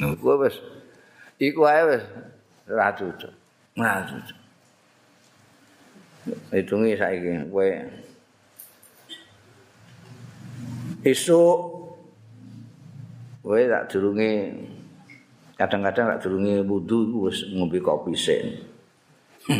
[0.00, 0.56] Gue wes,
[1.36, 2.04] iku aja wes,
[2.64, 3.34] ratu cocok,
[3.76, 4.38] ratu cocok.
[6.52, 7.68] hitungi saiki kowe
[11.04, 11.58] esuk
[13.40, 14.32] kowe tak durunge
[15.58, 18.62] kadang-kadang tak durunge wudu iku wis ngombe kopi sen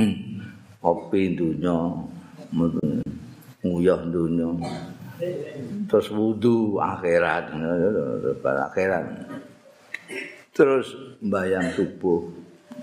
[0.85, 1.75] kopi dunya
[3.67, 4.49] nguyah dunya
[5.89, 7.51] terus wudu akhirat.
[8.43, 9.05] Akhirat.
[10.55, 10.87] Terus
[11.23, 12.23] mbayang subuh.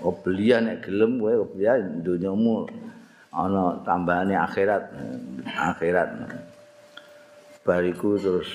[0.04, 2.68] Oblian nek gelem kowe oblian dunyamu
[3.32, 4.92] ana tambahane akhirat.
[5.56, 6.08] Akhirat.
[7.64, 8.48] Bariku terus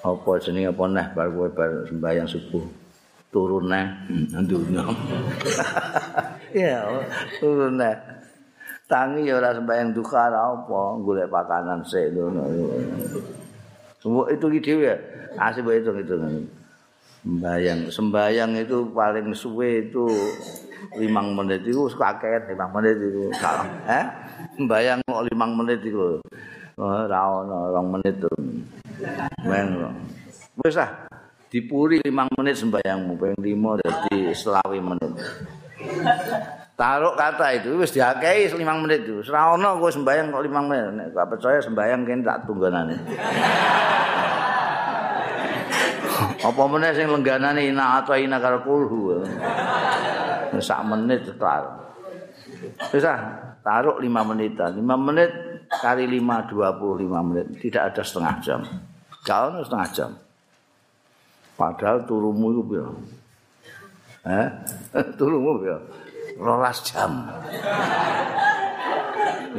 [0.00, 1.06] apa jenenge apa neh?
[1.12, 2.64] Bar kowe bar sembahyang subuh.
[3.30, 3.86] Turun neh.
[4.44, 4.84] Dunya.
[6.50, 6.82] Ya
[7.38, 7.94] turun neh.
[8.90, 12.42] Tangi ya ora sembahyang duka apa golek pakanan sik ngono.
[14.02, 14.96] Semua itu ide ya.
[15.38, 16.14] Asih itu itu
[17.20, 20.08] sembahyang sembahyang itu paling suwe itu
[20.96, 23.68] limang menit itu kakek limang menit itu salah
[24.00, 24.06] eh
[24.64, 26.16] bayang kok limang menit itu
[26.80, 28.16] oh, rawon orang menit.
[28.16, 28.32] itu
[29.46, 29.68] men
[30.60, 30.90] wes ah
[31.50, 35.12] dipuri limang menit sembayangmu pengen lima jadi selawi menit
[36.78, 41.06] taruh kata itu wis diakei limang menit itu serawono gue sembayang kok limang menit nek
[41.12, 42.96] gak percaya sembayang kan tak tungganane
[46.40, 49.20] apa meneh sing lengganane ina atau ina karo kulhu
[50.58, 51.78] sak menit kelar.
[52.90, 53.06] Wis
[53.62, 54.58] taruh 5 menit.
[54.58, 55.30] 5 menit
[55.70, 57.46] kali 5 25 menit.
[57.62, 58.60] Tidak ada setengah jam.
[59.24, 60.10] Kalau setengah jam.
[61.60, 62.92] Padahal turumu itu piro?
[64.24, 64.48] Eh?
[65.20, 65.78] turumu piro?
[66.40, 67.10] 12 jam.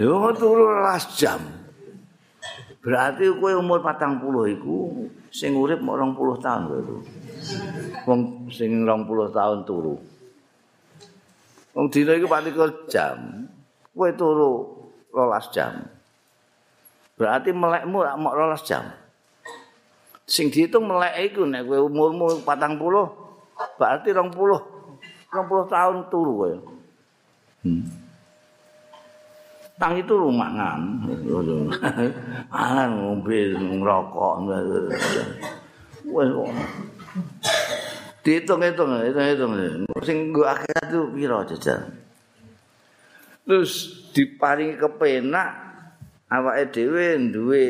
[0.02, 1.42] Yo turu 12 jam.
[2.82, 6.82] Berarti kowe umur 40 iku sing urip mok 20 tahun kowe.
[8.10, 10.02] Wong sing 20 tahun turu.
[11.78, 12.56] Wong dina iku paling
[12.90, 13.46] jam.
[13.94, 14.54] Kowe turu
[15.14, 15.86] 12 jam.
[17.14, 18.86] Berarti melekmu rak mok 12 jam.
[20.32, 26.54] Sing diitung melek iku nek kowe umurmu 40, berarti 20 20 tahun turu kowe.
[27.68, 27.84] Hmm.
[29.76, 31.04] Tang itu rumangan.
[32.54, 34.34] Mangan ngombe ngrokok.
[36.08, 36.30] Wes
[38.22, 39.52] Dihitung-hitung, hitung-hitung.
[40.06, 41.92] Sing nggo akhirat itu piro jajal.
[43.44, 43.74] Terus
[44.14, 45.50] diparingi kepenak
[46.30, 47.66] awake dhewe duwe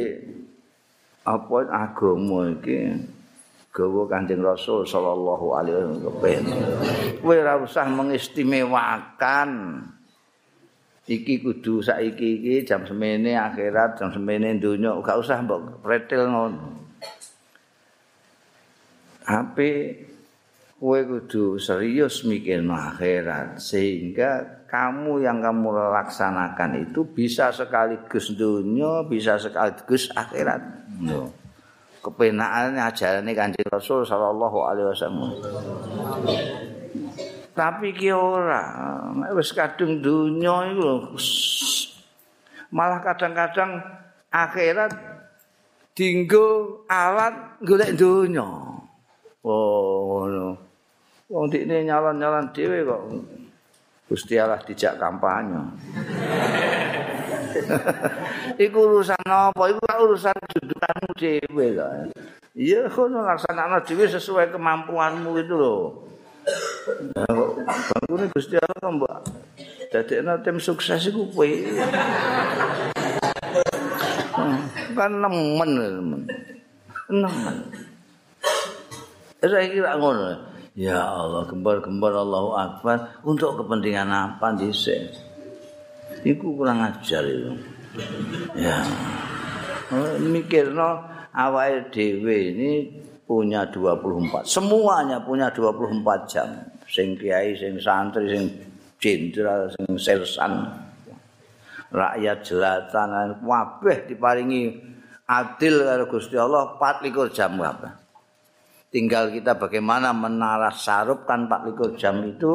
[1.21, 2.97] apa agama iki
[3.71, 6.45] gawa Kanjeng Rasul sallallahu alaihi wasallam.
[7.23, 9.49] Kowe ora usah mengistimewakan
[11.07, 16.83] iki kudu saiki iki jam semene akhirat jam semene donya gak usah mbok pretil ngono.
[19.23, 19.71] Tapi
[20.81, 29.39] kowe kudu serius mikir akhirat sehingga kamu yang kamu laksanakan itu bisa sekaligus dunia, bisa
[29.39, 30.80] sekaligus akhirat.
[31.01, 31.33] No.
[32.01, 35.37] Kepenaan ajaran ini kanjeng Rasul Sallallahu Alaihi Wasallam.
[37.51, 38.63] Tapi ki ora,
[39.37, 41.13] wis kadung dunia itu
[42.71, 43.83] malah kadang-kadang
[44.31, 44.95] akhirat
[45.93, 48.47] dinggo alat golek dunia.
[49.45, 50.57] Oh, no.
[51.29, 53.01] Wong dikne nyalon-nyalon dhewe kok
[54.11, 55.71] Gusti Allah dijak kampanye.
[58.59, 59.71] iku urusan apa?
[59.71, 61.87] Iku urusan judukanmu dhewe to.
[62.51, 66.11] Iya, kono laksanakno dhewe sesuai kemampuanmu itu loh.
[67.63, 69.15] Bangkune Gusti Allah mbok
[69.95, 71.47] dadekno tim sukses iku kowe.
[74.91, 76.21] Kan nemen nemen.
[77.07, 77.55] Nemen.
[79.39, 80.50] Saya kira ngono.
[80.71, 85.11] Ya Allah, gembar-gembar Allahu Akbar untuk kepentingan apa dhisik?
[86.23, 87.59] Iku kurang ajar itu.
[88.55, 88.79] Ya.
[90.23, 91.03] Mikirno
[91.35, 92.71] awake dhewe ini
[93.27, 94.47] punya 24.
[94.47, 96.47] Semuanya punya 24 jam.
[96.87, 98.43] Sing kiai, sing santri, sing
[98.95, 100.71] jenderal, sing sersan.
[101.91, 104.79] Rakyat jelatan kabeh diparingi
[105.27, 108.00] adil karo Gusti Allah 24 jam kabeh.
[108.91, 112.51] Tinggal kita bagaimana menaras sarupkan 24 jam itu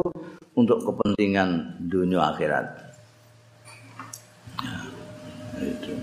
[0.53, 2.65] untuk kepentingan dunia akhirat.
[5.57, 5.93] Itu.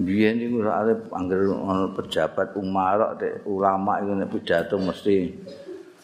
[0.00, 5.28] Biyen niku soalé anggere ana pejabat umarok ulama iku nek pidato mesti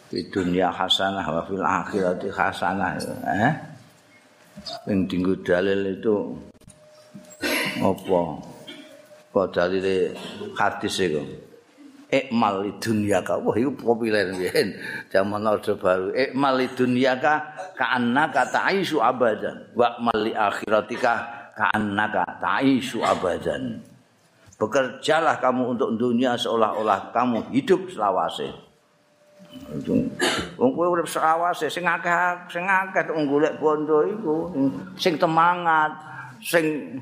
[0.07, 2.90] di dunia hasanah wa fil akhirati hasanah
[3.24, 3.55] eh
[4.84, 6.14] yang tinggu dalil itu
[7.80, 8.20] apa
[9.32, 10.12] kok dalile
[10.55, 11.45] hadis itu
[12.07, 14.78] ikmal di dunia ka wah itu populer biyen.
[15.11, 16.14] Zaman orde baru.
[16.14, 17.34] Ikmal di dunia ka
[17.74, 19.74] ka'anna ka ta'isu abadan.
[19.74, 21.14] Wa mal li akhiratika
[21.59, 23.82] ka'anna ka ta'isu abadan.
[24.57, 28.48] Bekerjalah kamu untuk dunia seolah-olah kamu hidup selawase.
[30.57, 32.12] Wong kowe urip selawase sing akeh
[32.48, 34.52] sing akeh golek bondo iku.
[34.96, 35.92] Sing temangat
[36.40, 36.96] sing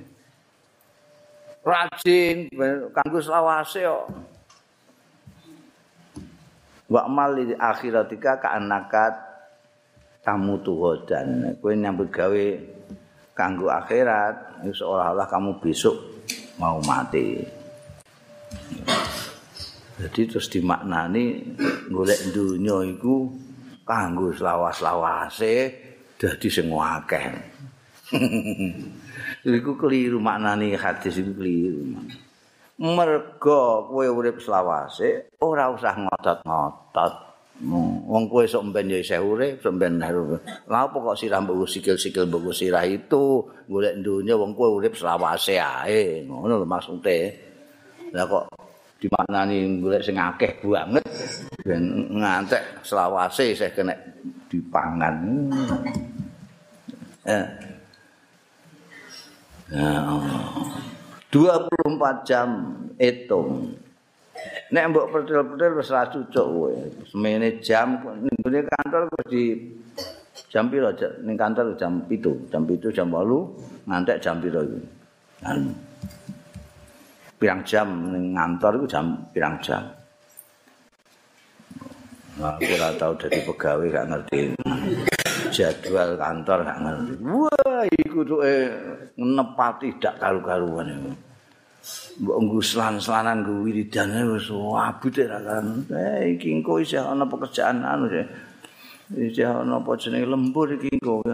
[1.64, 2.50] rajin
[2.92, 4.34] kanggo selawase kok
[6.91, 9.14] wa mal di akhiratika ka anakat
[10.24, 11.57] tamu tuhodan.
[11.61, 12.47] Kowe nyambut gawe
[13.37, 15.97] kanggo akhirat seolah-olah kamu besok
[16.57, 17.45] mau mati.
[19.95, 21.55] Jadi terus dimaknani
[21.87, 23.30] golek dunya iku
[23.87, 25.55] kanggo selawas-lawase
[26.18, 27.26] dadi sing akeh.
[29.45, 31.85] Iku keliru maknani hadis iku keliru
[32.78, 37.14] merga kowe urip selawase ora usah ngotot-ngotot.
[38.10, 40.10] Wong kowe sok mben ya isih urip sok mben lha
[40.66, 43.46] apa kok sirah mbok sikil-sikil mbok sirah itu?
[43.70, 46.26] Golek donya wong kowe urip selawase ae.
[46.26, 47.18] Ngono lho maksude.
[48.10, 48.44] Lha kok
[48.98, 51.06] dimaknani golek sing akeh banget.
[51.62, 53.94] Ben ngantek selawase isih kena
[54.50, 55.14] dipangan.
[57.22, 57.46] Eh.
[59.72, 60.04] Ya
[61.35, 62.49] 24 jam
[62.95, 63.74] hitung.
[64.70, 66.70] Nek mbok pertel-pertel wis ra cucuk kowe.
[67.11, 68.39] Semene jam ning
[68.70, 69.45] kantor wis di
[70.47, 70.95] jam piro
[71.26, 74.80] ning kantor jam 7, jam 7 jam 8 ngantek jam piro iki.
[75.43, 75.59] Kan
[77.43, 79.82] pirang jam ning kantor iku jam pirang jam.
[82.35, 84.39] Nah, aku ora tau dadi pegawai gak ngerti.
[85.55, 87.12] Jadwal kantor gak ngerti.
[87.22, 88.42] Wah, iku tuh
[89.14, 91.12] nepati dak karu-karuan iku.
[92.14, 95.66] mbok nguslan-slanan nggo wiridane wis abut ra kan.
[95.90, 98.26] Eh iki engko isih ana pekerjaan anu sih.
[99.12, 101.26] Isih ana apa jenenge lembur iki engko.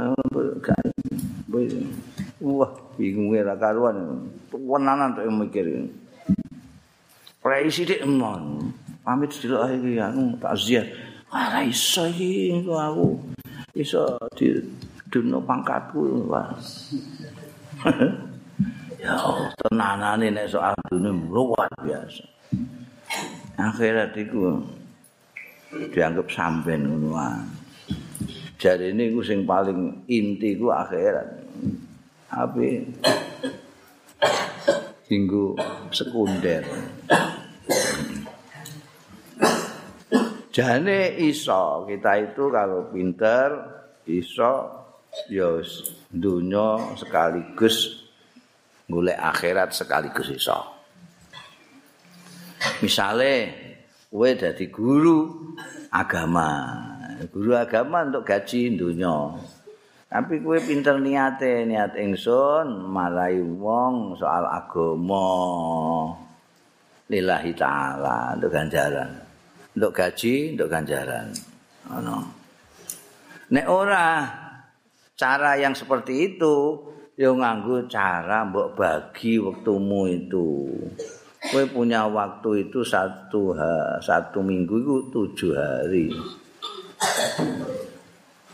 [2.41, 4.27] Wah bingung ra karuan.
[4.51, 5.67] Tenanan tok mikir
[7.41, 8.05] Praisi dik.
[8.05, 8.73] Mon
[9.05, 10.87] pamit delok iki anu takziah.
[11.31, 13.40] Ora iso iki aku
[13.75, 14.55] iso di
[15.11, 16.51] duno pangkatku wah
[19.01, 19.17] Ya
[19.57, 22.21] tenanane nek soal dunia luar biasa.
[23.57, 24.61] Akhirat itu
[25.97, 27.17] dianggap sampean ngono
[28.61, 31.33] Jadi ini ku sing paling inti ku akhirat.
[32.29, 32.85] Tapi
[35.11, 35.57] hinggu
[35.89, 36.61] sekunder.
[40.51, 43.55] Jane iso kita itu kalau pinter
[44.11, 44.83] iso
[45.31, 45.63] ya
[46.11, 48.03] dunia sekaligus
[48.91, 50.59] golek akhirat sekaligus iso.
[52.83, 53.33] Misale
[54.11, 55.55] kowe dadi guru
[55.95, 56.51] agama.
[57.31, 59.39] Guru agama untuk gaji dunya.
[60.11, 65.31] Tapi kowe pinter niate, niat ingsun marai wong soal agama.
[67.07, 69.30] Lillahi taala untuk ganjaran.
[69.77, 71.31] Untuk gaji, untuk ganjaran.
[71.95, 72.19] Ono.
[73.51, 74.31] Nek ora
[75.19, 76.79] cara yang seperti itu
[77.19, 80.71] ya nganggo cara mbok bagi waktumu itu.
[81.41, 86.13] Kowe punya waktu itu satu ha, satu minggu itu tujuh hari.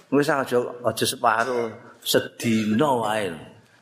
[0.07, 1.67] Wis aja aja separo,
[1.99, 3.27] sedina wae.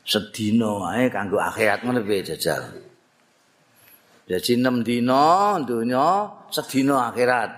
[0.01, 2.65] Sedina wae kanggo akhirat ngono piye jajal.
[4.25, 6.25] Jadi 6 dina donya,
[6.55, 7.49] sedina akhirat.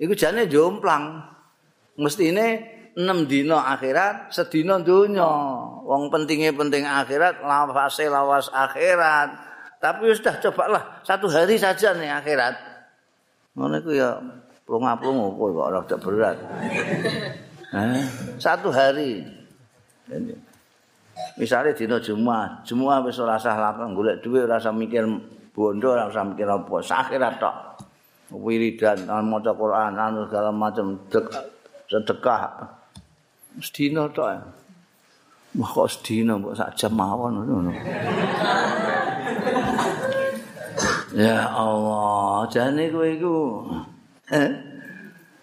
[0.00, 1.36] Iku jane jomplang.
[1.98, 5.26] Mestine 6 dina akhirat, sedina donya.
[5.82, 9.34] Wong pentinge penting akhirat, lawase lawas akhirat.
[9.78, 12.54] Tapi sudah cobalah satu hari saja nih akhirat.
[13.54, 14.18] Ngono iku ya
[14.66, 16.38] plung-plung kok ora berat.
[18.38, 19.22] Satu hari.
[21.34, 25.02] Misalnya dina Jumat, Jumat wis ora usah lapang golek dhuwit ora usah mikir
[25.50, 27.56] bondo ora usah mikir apa, akhirat tok.
[28.28, 31.00] Wiridan, maca Quran, anu segala macam
[31.88, 32.60] sedekah.
[33.58, 34.28] Sedina tok.
[35.56, 37.72] Wah kok sedina mbok sak jam mawon ngono.
[41.16, 43.64] ya Allah, jane kowe iku.
[44.28, 44.52] Eh?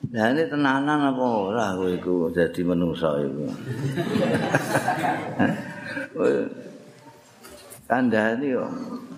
[0.06, 3.44] Ini tenanan apa ora kowe iku dadi manusa iku.
[7.90, 8.66] Kandhani yo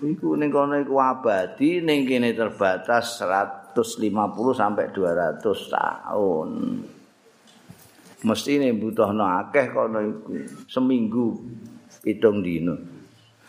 [0.02, 3.20] iku ning kono iku abadi ning kene terbatas
[3.84, 4.10] 150
[4.54, 6.48] sampai 200 tahun.
[8.18, 10.34] Mesti ini butuhno akeh kono iku
[10.66, 11.38] seminggu
[12.02, 12.74] pitung dino.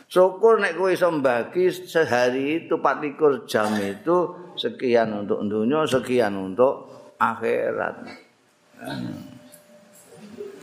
[0.10, 4.18] Syukur nek kowe iso mbagi sehari itu 24 jam itu
[4.58, 8.10] sekian untuk dunia, sekian untuk akhirat.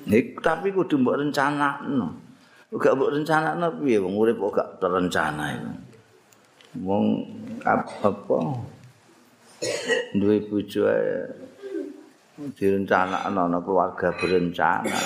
[0.06, 2.06] Nek tapi kudu mbok rencanakno.
[2.74, 5.70] Gak mbok rencanakno piye wong urip kok gak terencana iku.
[6.82, 7.06] Wong
[7.66, 8.38] apa?
[10.16, 10.82] Duwe bojo
[12.56, 14.98] direncanakno ana keluarga berencana.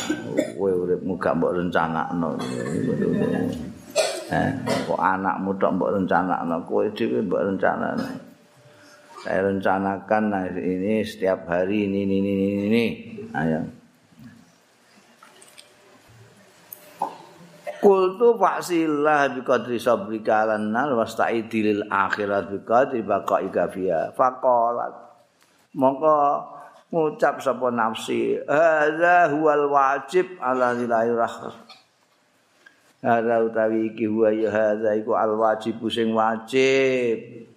[0.59, 2.29] Kowe uripmu gak mbok rencanakno.
[4.87, 8.31] Kok anakmu tok mbok rencanakno, kowe dhewe mbok rencanakno.
[9.21, 12.85] saya rencanakan nah, ini setiap hari ini ini ini, ini.
[13.37, 13.80] ayo
[17.81, 24.13] Kultu faksilah bi qadri sabrika lan nar wasta'idil akhirat bi qadri baqaika fiha.
[24.13, 24.93] Faqalat
[25.73, 26.45] mongko
[26.93, 31.57] ngucap sapa nafsi hadza huwal wajib ala lillahi rahmat
[33.01, 37.49] Hadza utawi iki huwa ya hadza iku al wajib sing wajib.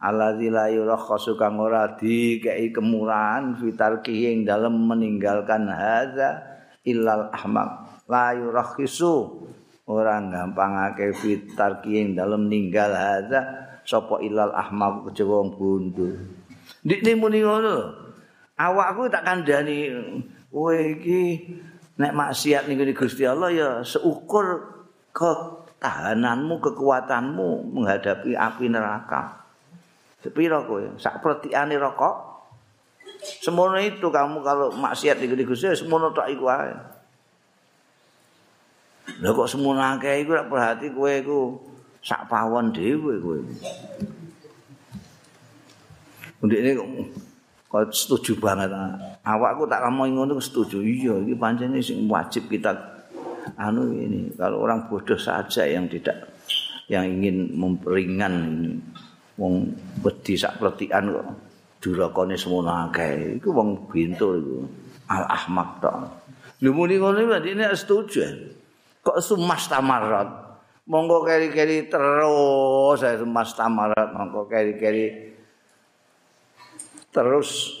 [0.00, 6.40] Alladzi la yurakhasu kang ora dikei kemurahan fitarki ing dalem meninggalkan hadza
[6.88, 8.00] illal ahmaq.
[8.08, 9.49] La yurakhisu
[9.90, 13.42] ora gampangake fitarki ing dalem ninggal hadza
[13.82, 16.14] sapa illal ahmaq kecewa bondo
[16.86, 17.90] ndikne muni ngono
[18.54, 19.90] awakku tak kandhani
[20.54, 21.50] kowe iki
[21.98, 24.62] nek maksiat ning Gusti Allah ya seukur
[25.10, 29.40] ketahananmu kekuatanmu menghadapi api neraka
[30.20, 30.84] Sepiro kowe?
[31.00, 32.28] Sak pretiane rokok.
[33.20, 36.99] Semono itu kamu kalau maksiat gede Gusti semono tok iku ae.
[39.20, 41.38] Lah kok semono akeh iku ora perhati kowe iku
[42.00, 43.38] sak pawon dhewe kowe.
[46.40, 46.70] Undine
[47.68, 48.72] kok setuju banget.
[49.22, 50.80] Awakku tak ngomong ngono setuju.
[50.80, 52.72] Iya, iki pancen sing wajib kita
[53.60, 54.32] anu ini.
[54.34, 56.32] Kalau orang bodoh saja yang tidak
[56.88, 58.72] yang ingin memperingan ini.
[59.40, 59.72] wong
[60.04, 61.28] wedi sak pletikan kok
[61.80, 64.58] durakane semono akeh iku wong bintul iku
[65.08, 65.96] al ahmak tok
[66.60, 68.20] muni ngono iki nek setuju
[69.00, 70.28] kok sumas tamarat
[70.84, 75.32] monggo keri-keri terus saya sumas tamarat monggo keri-keri
[77.10, 77.74] terus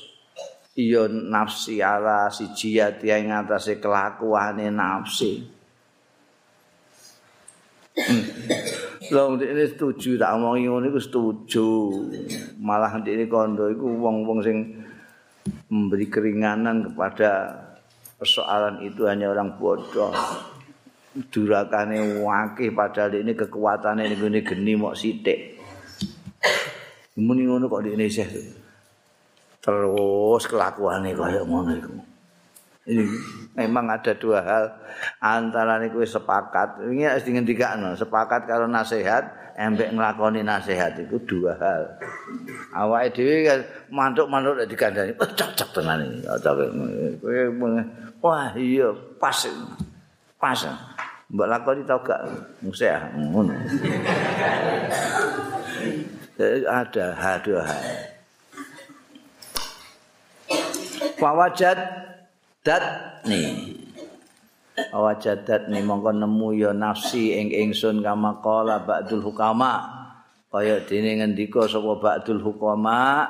[0.74, 5.60] iya nafsi ala siji ati ing atase kelakuane nafsi
[9.10, 11.68] Lah ini setuju tak omongi ngono iku setuju.
[12.62, 14.56] Malah ini kondo iku wong-wong sing
[15.66, 17.58] memberi keringanan kepada
[18.14, 20.14] persoalan itu hanya orang bodoh.
[21.10, 25.58] Durakane wakih padahal ini kekuatannya ini gini geni mok sithik.
[27.18, 28.24] Muni ngono kok di Indonesia
[29.60, 31.92] terus kelakuannya kayak ngono iku.
[32.90, 33.02] Ini
[33.58, 34.64] memang ada dua hal
[35.18, 36.86] antara niku sepakat.
[36.86, 41.82] Ini harus dihentikan sepakat kalau nasihat embek ngelakoni nasihat itu dua hal.
[43.12, 43.60] Dewi kan
[43.92, 46.18] mantuk-mantuk dari dikandani oh, cocok tenan ini
[48.20, 48.88] wah iya
[49.20, 49.44] pas
[50.40, 50.64] pas.
[51.30, 52.18] Mbak lakoni tau gak?
[52.64, 53.54] Musia ngono.
[56.66, 57.82] Ada hal dua hal
[61.20, 61.78] Fawajat
[62.64, 62.84] dat
[63.28, 63.76] nih.
[64.90, 70.00] Awajadat nih mongko nemu ya nafsi ing ingsun kama qala ba'dul hukama.
[70.48, 73.28] Kaya dene ngendika sapa ba'dul hukama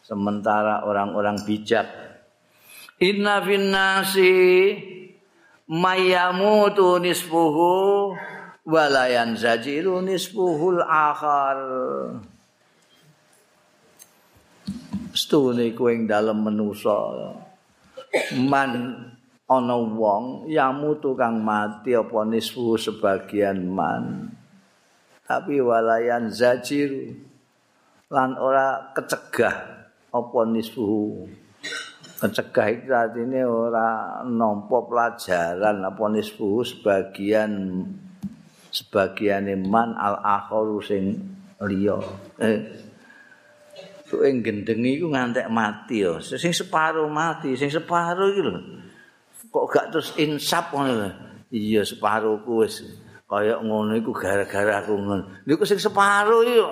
[0.00, 1.84] sementara orang-orang bijak.
[2.96, 4.32] Inna finnasi
[5.66, 8.14] mayamutu nisfuhu
[8.66, 11.58] walayan zajiru nisfuhul akhar.
[15.16, 16.94] Stune kuwi dalem manusa
[18.36, 18.72] man
[19.48, 24.30] ana wong yamutu kang mati apa nisfu sebagian man.
[25.26, 27.10] Tapi walayan zajiru
[28.06, 29.56] lan ora kecegah
[30.14, 31.26] apa nisfu
[32.16, 33.88] kecegah itu artinya ora
[34.24, 37.84] nompo pelajaran apa nisfu sebagian
[38.72, 41.16] sebagian man al akharu sing
[41.60, 42.00] liya
[42.40, 42.86] eh
[44.06, 46.22] Tuh yang gendeng itu ngantek mati ya.
[46.22, 48.54] Sing separuh mati, sing separuh itu
[49.50, 51.10] Kok gak terus insap ngono
[51.50, 52.86] Iya separuh ku wis
[53.26, 55.42] kaya ngono iku gara-gara aku ngono.
[55.42, 56.62] Lha sing separuh iki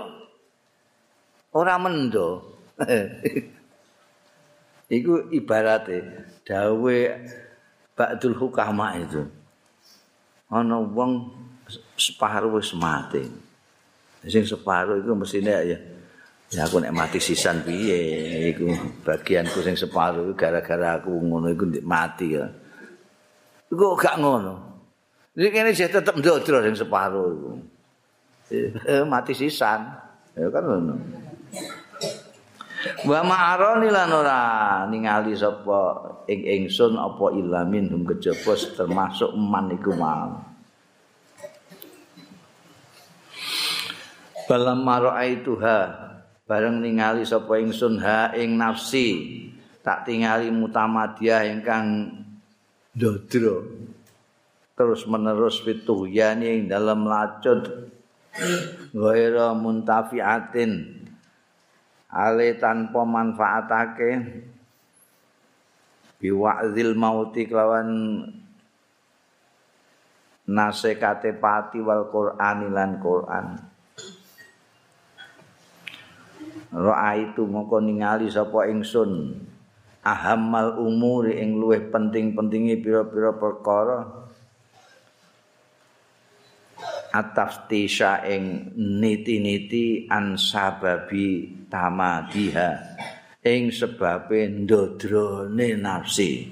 [1.54, 2.54] ora mendo.
[4.92, 6.04] Iku ibarate
[6.44, 6.98] dawe
[7.94, 9.24] Ba'dul Hukama itu.
[10.52, 11.32] Ana wong
[11.96, 13.24] separuh wis mati.
[14.24, 15.78] Sing separuh itu mestine ya
[16.54, 18.70] ya aku nek mati sisan piye iku
[19.02, 22.46] bagianku sing separuh gara-gara aku ngono iku mati ya.
[23.72, 24.54] Iku gak ngono.
[25.34, 27.50] Iki kene sih tetep ndodro sing separuh iku.
[28.52, 29.80] Eh, mati sisan.
[30.36, 30.94] Ya kan ngono.
[32.84, 34.42] Wa ma'arani lan ora
[34.84, 35.80] ningali sapa
[36.28, 40.44] ing ingsun apa ilamin hum kejaba termasuk man iku mau.
[44.44, 45.78] Balam mara'aituha
[46.44, 49.40] bareng ningali sapa ingsun ha ing nafsi
[49.80, 52.12] tak tingali mutamadiyah ingkang
[52.92, 53.64] dodro
[54.76, 57.88] terus menerus fituhyani ing dalam lacut
[58.92, 60.93] ghaira muntafiatin
[62.14, 64.10] ale tanpa manfaatake
[66.22, 68.22] biwa'zil mauti kelawan
[70.46, 73.46] nasekate pati wal qur'ani lan qur'an.
[76.74, 79.34] Ra'a itu moko ningali sapa ingsun
[80.02, 84.23] ahammal umuri ing luwih penting-pentingi pira-pira perkara
[87.14, 92.98] ataftisha ing niti-niti an sababi tamadiha
[93.46, 96.50] ing sebabe ndodrone nafsi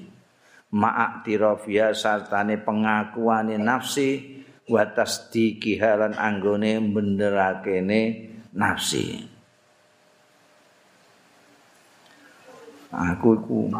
[0.71, 4.41] ma'ak tirafia sartane pengakuane nafsi
[4.71, 8.01] wa tasdiqi halan anggone benderakene
[8.57, 9.29] nafsi.
[12.93, 13.73] Aku iku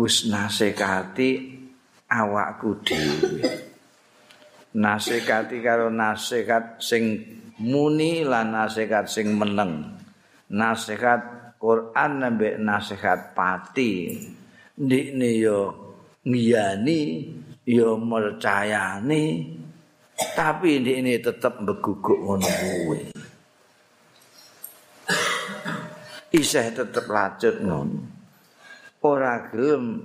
[0.00, 1.60] wis nasekati
[2.08, 3.73] awakku dhewe
[4.74, 7.22] nasekati karo nasehat sing
[7.62, 9.94] muni lan nasehat sing meneng.
[10.50, 14.12] Nasehat Quran nambah nasehat pati.
[14.74, 15.58] Ndikne yo
[16.26, 17.00] ngiyani
[17.64, 19.54] yo mercayani
[20.34, 23.14] tapi ndikne tetep beguguk ngono kuwe
[26.34, 28.02] isih tetep lanjut ngono.
[29.04, 30.00] Ora gelem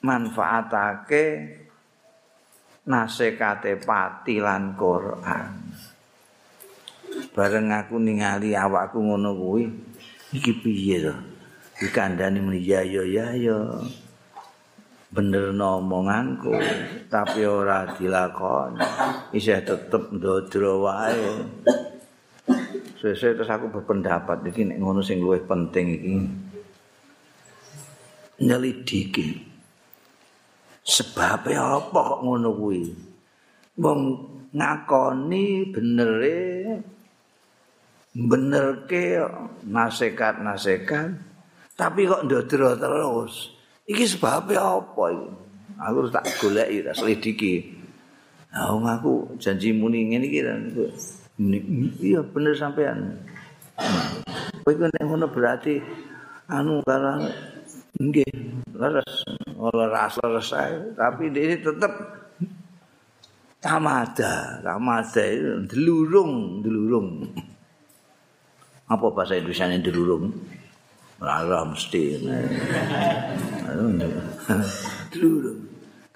[0.00, 1.24] manfaatake
[2.86, 5.50] nasekate pati lan Quran.
[7.34, 9.68] Bareng aku ningali awakku ngono kuwi,
[10.32, 11.14] iki piye to?
[11.76, 13.58] Dikandani muni ya ya ya ya.
[15.12, 16.56] Bener omonganku,
[17.12, 18.80] tapi ora dilakoni.
[19.36, 21.44] Isih tetep ndodro wae.
[22.96, 26.14] Sesuk terus aku berpendapat iki nek ngono sing luwih penting iki.
[28.40, 29.55] Nyelidiki.
[30.86, 32.86] Sebab apa kok ngono kuwi?
[33.82, 34.00] Wong
[34.54, 36.38] ngakoni benere
[38.14, 39.20] benerke
[39.66, 41.10] nasekat-nasekat
[41.74, 43.50] tapi kok ndodro terus.
[43.90, 45.28] Iki sebab apa iki?
[45.76, 47.54] Aku tak goleki, tak selidiki.
[48.48, 50.40] Nah, aku janji muni ngene iki
[52.00, 53.20] iya bener sampean.
[54.64, 55.76] Kowe nek ngono berarti
[56.48, 57.28] anu karang
[58.00, 58.32] nggih
[58.72, 59.14] leres
[59.56, 61.92] rasa resah tapi dia tetap
[63.60, 67.24] tamada tamada itu delurung delurung.
[68.86, 70.30] Apa bahasa Indonesia ini delurung
[71.18, 72.02] rara mesti.
[75.10, 75.60] Delurung.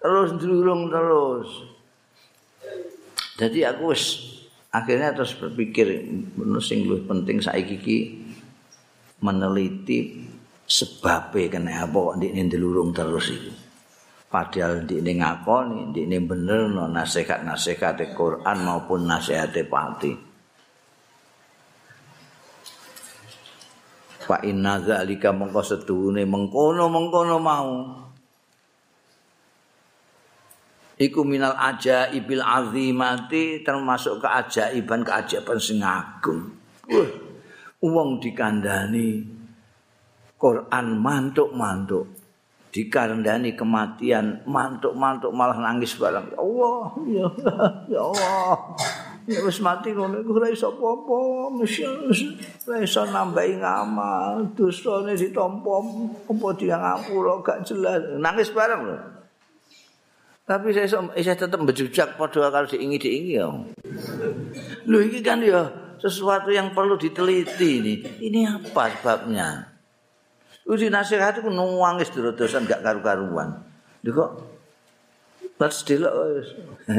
[0.00, 1.48] Terus delurung terus.
[3.40, 4.04] Jadi aku wis
[4.70, 6.06] akhirnya terus berpikir
[6.62, 7.98] sing lebih penting saiki iki
[9.24, 10.29] meneliti
[10.70, 13.52] sebabe kena apa kok ndekne ndelurung terus iku.
[14.30, 20.30] Padahal ndekne ngakoni, ndekne bener no nasihat-nasihat Quran maupun nasihat pati.
[24.30, 27.98] fa inna zalika mengko setuhune mengkono-mengkono mau
[30.94, 36.54] iku minal ajaibil azimati termasuk keajaiban keajaiban sing agung
[36.94, 37.10] uh,
[37.82, 39.39] wong dikandani
[40.40, 42.08] Quran mantuk-mantuk.
[42.70, 47.26] Dikandani kematian mantuk-mantuk malah nangis barang ya Allah ya,
[47.90, 48.54] ya Allah.
[49.26, 51.18] Ya wis mati ngono iku ora iso apa-apa.
[51.60, 54.54] Ora iso nambahi ngamal.
[54.54, 55.82] Dosane ditampa
[56.30, 58.00] apa dia ngapura gak jelas.
[58.22, 58.96] Nangis bareng lho.
[60.46, 63.50] Tapi saya saya tetap bejujak padha karo diingi-diingi ya.
[64.86, 65.68] Lho iki kan ya
[65.98, 67.94] sesuatu yang perlu diteliti ini.
[68.30, 69.69] Ini apa sebabnya
[70.68, 73.64] Uji nasihat itu nuangis dulu dosan gak karu-karuan.
[74.04, 74.50] Dia kok
[75.60, 76.56] Pas delok wis.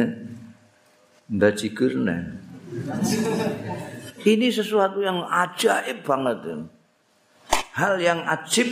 [1.33, 1.57] Mbak
[4.31, 6.61] Ini sesuatu yang ajaib banget.
[7.73, 8.69] Hal yang ajib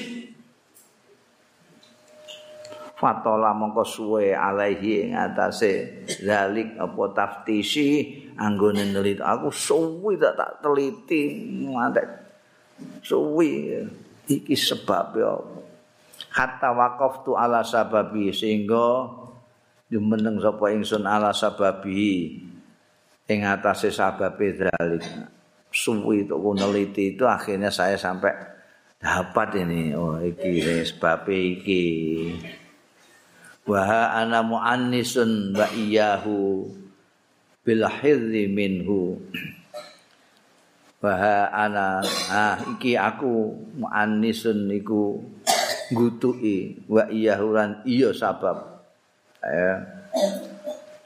[2.99, 10.59] Fatola mongko suwe alaihi ing atase zalik apa taftisi anggone neliti aku suwi tak tak
[10.59, 12.03] teliti ngantek
[12.99, 13.79] suwi
[14.29, 15.33] iki sebab ya
[16.29, 19.09] hatta waqaftu ala sababi sehingga
[19.89, 22.37] jumeneng sapa ingsun ala sababi
[23.25, 25.05] ing atase sababe dzalik
[25.69, 28.33] suwi itu neliti itu akhirnya saya sampai
[28.99, 29.93] dapat ini.
[29.95, 31.85] Oh iki sebab iki.
[33.69, 36.67] Wa ana muannisun wa iyahu
[37.61, 37.85] bil
[38.49, 39.21] minhu
[40.99, 42.03] Baha ana.
[42.27, 45.15] Ah iki aku muannisun niku
[45.95, 48.83] ngutuki wa iyahuran iya sabab.
[49.39, 49.79] Ya.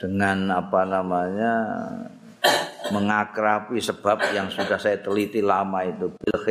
[0.02, 1.54] Dengan apa namanya
[2.90, 6.10] mengakrapi sebab yang sudah saya teliti lama itu.
[6.10, 6.42] Bil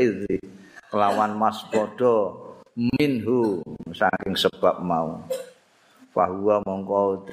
[0.94, 2.38] lawan mas bodo
[2.78, 3.58] minhu
[3.90, 5.18] saking sebab mau.
[6.14, 7.26] Bahwa mongko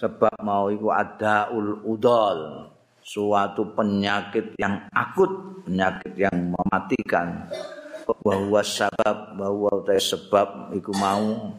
[0.00, 2.72] sebab mau iku ada ul udol
[3.08, 7.48] suatu penyakit yang akut, penyakit yang mematikan.
[8.04, 11.56] Bahwa sebab, bahwa utai sebab iku mau.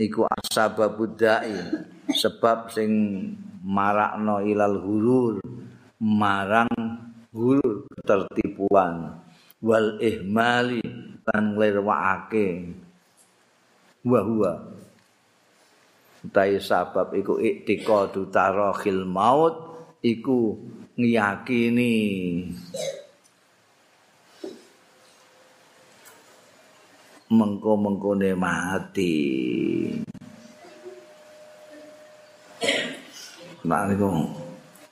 [0.00, 1.52] Iku asbabud dai,
[2.08, 2.92] sebab sing
[3.60, 5.36] marakno ilal hurur,
[6.00, 6.72] marang
[7.36, 9.20] hurur ketertipuan.
[9.60, 10.80] Wal ihmali
[11.28, 12.72] lan nglirwakake
[14.08, 14.52] wa huwa
[16.24, 19.69] utai sabab iku iktiqadu tarakhil maut
[20.00, 20.56] iku
[20.96, 21.92] ngiyakini
[27.30, 29.16] mengko-mengkone mati.
[33.60, 34.08] Nah niku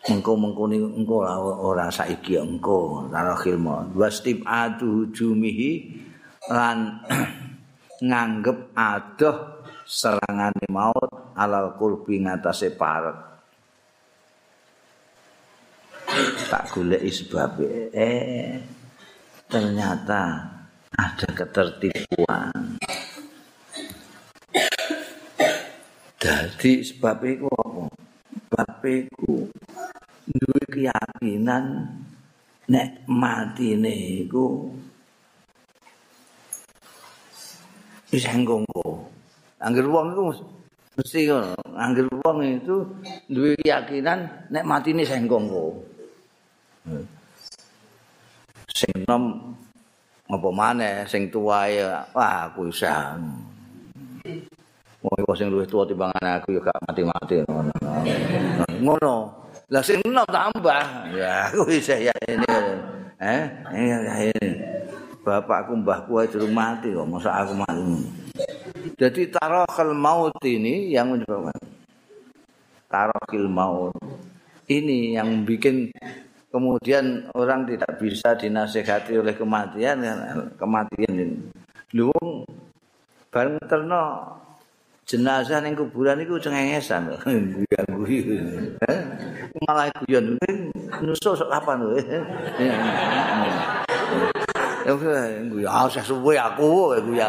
[0.07, 1.27] mengko-mengkone engko
[1.61, 3.91] ora saiki engko karo khilma.
[3.97, 4.47] Wastib
[5.11, 5.99] jumihi
[6.53, 7.03] lan
[8.09, 13.38] nganggep adoh serangane maut alal kurbi ngatasé parek.
[16.49, 17.61] Tak golek sebab
[17.93, 18.57] eh
[19.53, 20.49] ternyata
[20.97, 22.81] ada ketertipuan.
[26.19, 27.85] Jadi sebab itu apa?
[28.49, 29.47] Sebab itu
[30.25, 31.85] duwe keyakinan
[32.69, 34.73] nek mati niku
[38.09, 39.05] wis enggongko
[39.61, 40.23] angger wong iku
[40.97, 41.53] mesti ngono.
[41.77, 42.77] Angger wong itu
[43.29, 45.98] duwe keyakinan nek matine senggongko
[48.73, 49.55] sing nom
[50.29, 51.83] apa maneh sing tuwae
[52.13, 53.17] wah aku isa
[54.99, 57.71] Wong sing luwih tuwa timbangan aku ya gak mati-mati ngono.
[58.83, 59.17] Ngono.
[59.71, 61.15] Lah sing nom tambah.
[61.15, 62.51] Ya aku isa ya ini.
[63.23, 63.43] Eh,
[64.35, 64.51] ini.
[65.23, 67.95] Bapakku mbahku ae durung mati kok, masa aku mati.
[68.99, 71.55] Jadi tarakal maut ini yang menyebabkan
[72.91, 73.95] tarakil maut
[74.67, 75.93] ini yang bikin
[76.49, 80.01] kemudian orang tidak bisa dinasehati oleh kematian
[80.57, 81.37] kematian ini.
[83.29, 84.37] Bareng terno
[85.09, 87.13] jenazah ning kuburan iku cengengesan
[87.97, 88.37] guyu-guyu.
[89.65, 90.37] Malah guyon
[91.05, 91.91] nusuk sok kapan lho
[94.89, 94.93] ya
[95.45, 97.29] guyu ah suwe aku guyu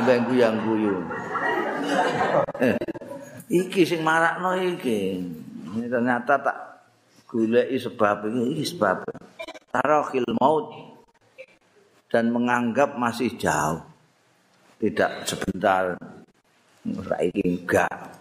[0.00, 0.18] mbek
[0.64, 0.96] guyu
[3.52, 5.20] iki sing marakno iki.
[5.74, 6.73] Ternyata tak
[7.34, 9.02] goleki sebab ini, sebab.
[9.74, 10.70] Tarakhil maut
[12.06, 13.82] dan menganggap masih jauh.
[14.78, 15.98] Tidak sebentar.
[16.86, 18.14] Saiki enggak.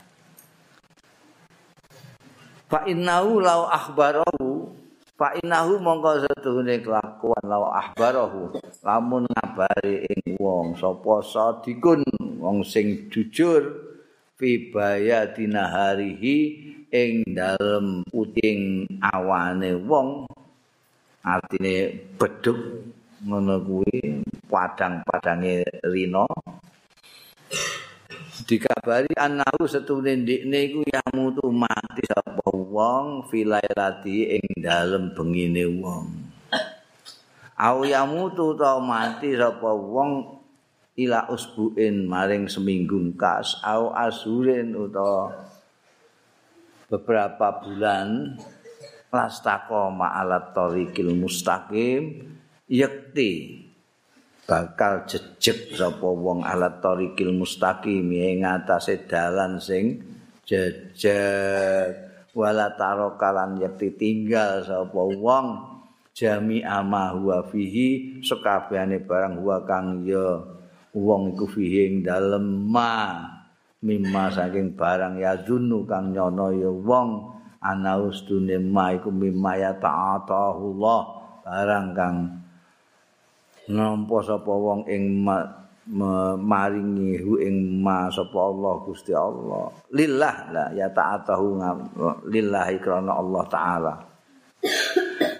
[2.65, 4.73] Fa innahu law akhbarahu
[5.13, 8.49] fa innahu mongko setuhune kelakuan law ahbarahu
[8.81, 12.01] lamun ngabari ing wong sapa sadikun
[12.41, 13.93] wong sing jujur
[14.33, 16.62] fi bayadina harihi
[16.93, 20.29] ing dalem puting awane wong
[21.25, 21.89] artine
[22.21, 22.85] beduk
[23.25, 26.29] ngono kuwi padang-padange rino
[28.45, 36.05] dikabari anahu setune ndikne iku yamutu mati sapa wong filailati ing dalem bengine wong.
[37.57, 40.41] Au yamutu ta mati sapa wong
[40.93, 45.52] ila usbuin maring seminggu kas au asurin utawa
[46.93, 48.37] beberapa bulan
[49.09, 52.21] lastaqo ma'alat tariqil mustaqim
[52.69, 53.65] yakti
[54.45, 60.05] bakal jejeg sapa wong alat tariqil mustaqim ing atase dalan sing
[60.45, 62.13] jejeg.
[62.33, 65.47] Wala tarokalan yakti tinggal sapa wong
[66.13, 70.41] jami ama huwa fihi sekabehane barang huwa kang ya
[70.93, 73.21] wong iku fihi ing dalem ma
[73.83, 77.35] mimma saking barang ya dunu kang nyono ya wong.
[77.63, 81.01] Ana ustune ma iku mimma ya ta'atahullah
[81.47, 82.15] barang kang
[83.71, 85.23] nampa sapa wong ing
[86.43, 89.71] maringi hu ing ma sapa Allah Gusti Allah.
[89.95, 91.45] Lillah la ya ta'atahu
[92.27, 93.95] lillahi krana Allah taala.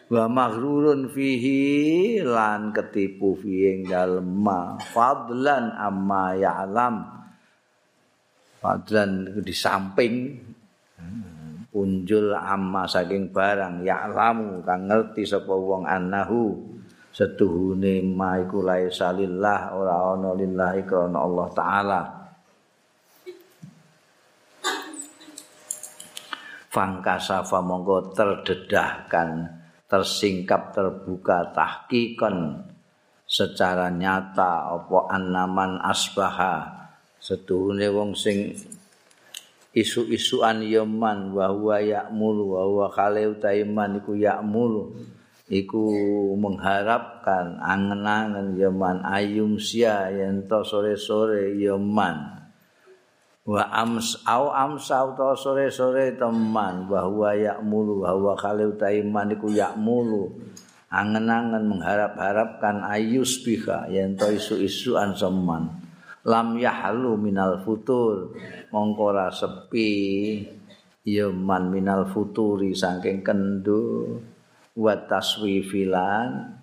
[0.08, 4.80] Wa maghrurun fihi lan ketipu fi ing dalem ma.
[4.80, 6.96] Fadlan amma ya'lam
[8.64, 10.40] fadlan di samping
[11.76, 16.56] unjul amma saking barang ya'lamu kang ngerti sapa wong annahu
[17.12, 22.02] setuhune ma iku laisa lillah ora ana lillahi Allah taala.
[26.74, 32.66] Fangkasafa monggo terdedahkan tersingkap terbuka tahkikan
[33.30, 36.83] secara nyata apa annaman asbaha
[37.24, 38.52] setuhune wong sing
[39.72, 45.00] isu-isuan yaman wa huwa ya'mulu wa huwa khaleu taiman iku ya'mulu.
[45.48, 45.84] Iku
[46.40, 52.44] mengharapkan angen-angen yaman ayum sia yen to sore-sore yaman
[53.44, 60.32] wa ams au amsa to sore-sore teman bahwa yakmulu bahwa kalau taiman iku yakmulu
[60.88, 65.76] angen-angen mengharap-harapkan ayus biha yen to isu-isuan seman
[66.24, 68.32] lam yahlu minal futur.
[68.72, 69.92] Mongkora sepi
[71.04, 74.18] yaman minal futuri saking kendu.
[74.74, 76.58] Wa taswifilan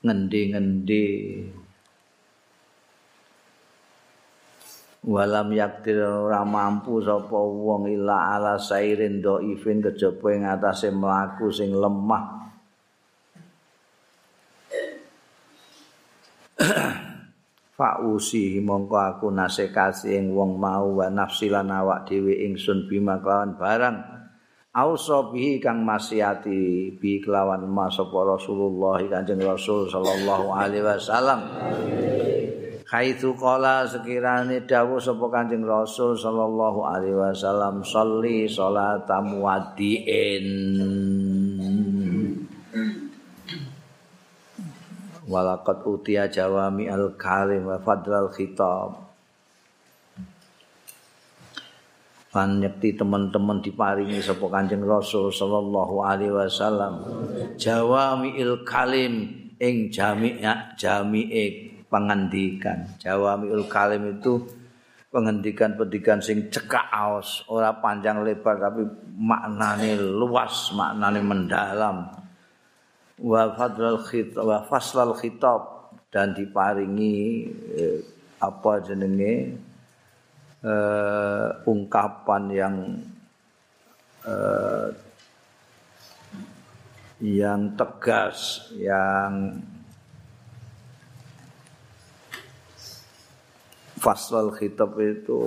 [0.00, 1.06] ngendi-ngendi.
[5.06, 11.70] Walam yaktir ora mampu sapa wong ila ala sairin dhaifin kejaba ing atase mlaku sing
[11.70, 12.42] lemah
[17.76, 23.52] Fa'usi mongko aku nasekasi ing wong mau wa nafsi lan awak dhewe ingsun bima kelawan
[23.60, 23.96] barang.
[24.72, 31.40] Ausa bihi kang masiati bi kelawan ma sapa Rasulullah Kanjeng Rasul sallallahu alaihi wasallam.
[32.88, 40.48] Kaitu qala sekirane dawuh sapa Kanjeng Rasul sallallahu alaihi wasallam sholli salatam wadiin
[45.26, 49.06] Walaqad utiya jawami al-kalim wa fadlal khitab.
[52.30, 57.00] Lan nyekti teman-teman diparingi sapa Kanjeng Rasul sallallahu alaihi wasallam
[57.56, 61.44] jawamiil kalim ing jami'a jami'e
[61.88, 62.86] pengendikan.
[63.00, 64.44] Jawamiul kalim itu
[65.08, 68.84] pengendikan-pendikan sing cekak aos ora panjang lebar tapi
[69.16, 72.25] maknane luas maknane mendalam
[73.22, 77.98] wa fadlal khitab wa faslal khitab dan diparingi eh,
[78.36, 79.56] apa jenenge
[80.60, 82.76] uh, ungkapan yang
[84.28, 84.88] uh,
[87.16, 89.56] yang tegas, yang
[93.96, 95.40] fasal khitab itu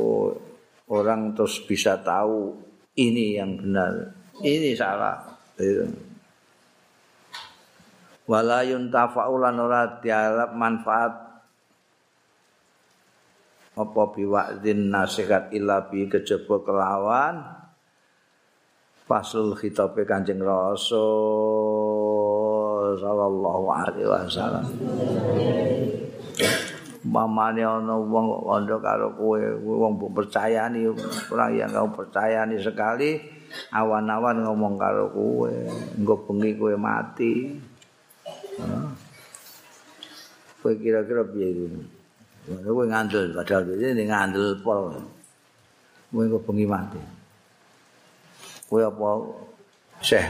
[0.90, 2.58] orang terus bisa tahu
[2.98, 5.38] ini yang benar, ini salah.
[8.30, 11.14] Walayun tafaulan ora dialap manfaat
[13.74, 17.42] apa biwa'zin nasihat illa bi kejaba kelawan.
[19.10, 20.94] Fasul khitabe Kanjeng Rasul
[23.02, 24.70] sallallahu alaihi wasallam.
[27.10, 30.86] Mamane ana wong kandha karo kowe wong mbok percayani
[31.34, 33.18] ora yang kau percayani sekali.
[33.74, 35.50] Awan-awan ngomong karo kowe
[35.98, 37.58] engko bengi kowe mati
[40.60, 41.66] Kowe kira-kira piye iku?
[42.68, 44.92] Kowe ngandel padahal iki ngandel pol.
[46.12, 47.00] Kowe kok bengi mati.
[48.68, 49.08] Kowe apa
[50.00, 50.28] Syekh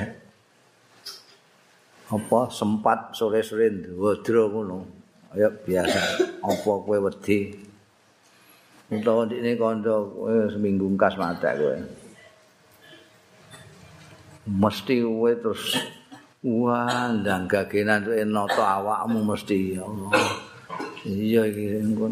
[2.09, 4.77] apa sempat sore-sore ndrodro ngono.
[5.33, 6.25] Ayo biasa.
[6.41, 7.53] Apa kowe wedi?
[8.89, 11.77] Utawa ndikne kanca kowe seminggu kas mati kowe.
[14.49, 15.77] Mesti kowe terus
[16.39, 20.07] Wah, ndang gagenan tuh noto awakmu mesti Allah.
[21.03, 22.07] Iya iki engko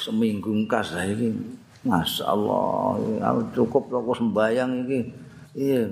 [0.00, 1.36] seminggu kas lah iki.
[1.84, 2.96] Masya Allah,
[3.28, 5.00] aku cukup aku sembayang iki.
[5.52, 5.84] Iya.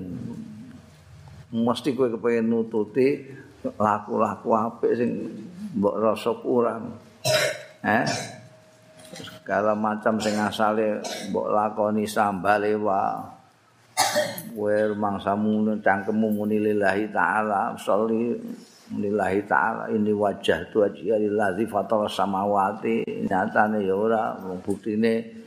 [1.53, 3.29] Mesti kowe kepengin nututi
[3.61, 5.11] laku-laku apik sing
[5.77, 6.97] mbok rasa kurang.
[7.85, 8.05] Eh?
[9.13, 10.97] Segala macam sing asale
[11.29, 13.36] mbok lakoni sambale wae.
[14.53, 18.37] Kowe mangsamu cangkemmu muni lillahi taala sholli
[18.95, 25.37] lillahi taala ini wajah tu aja lillahi fatal samawati nyatane ya ora buktine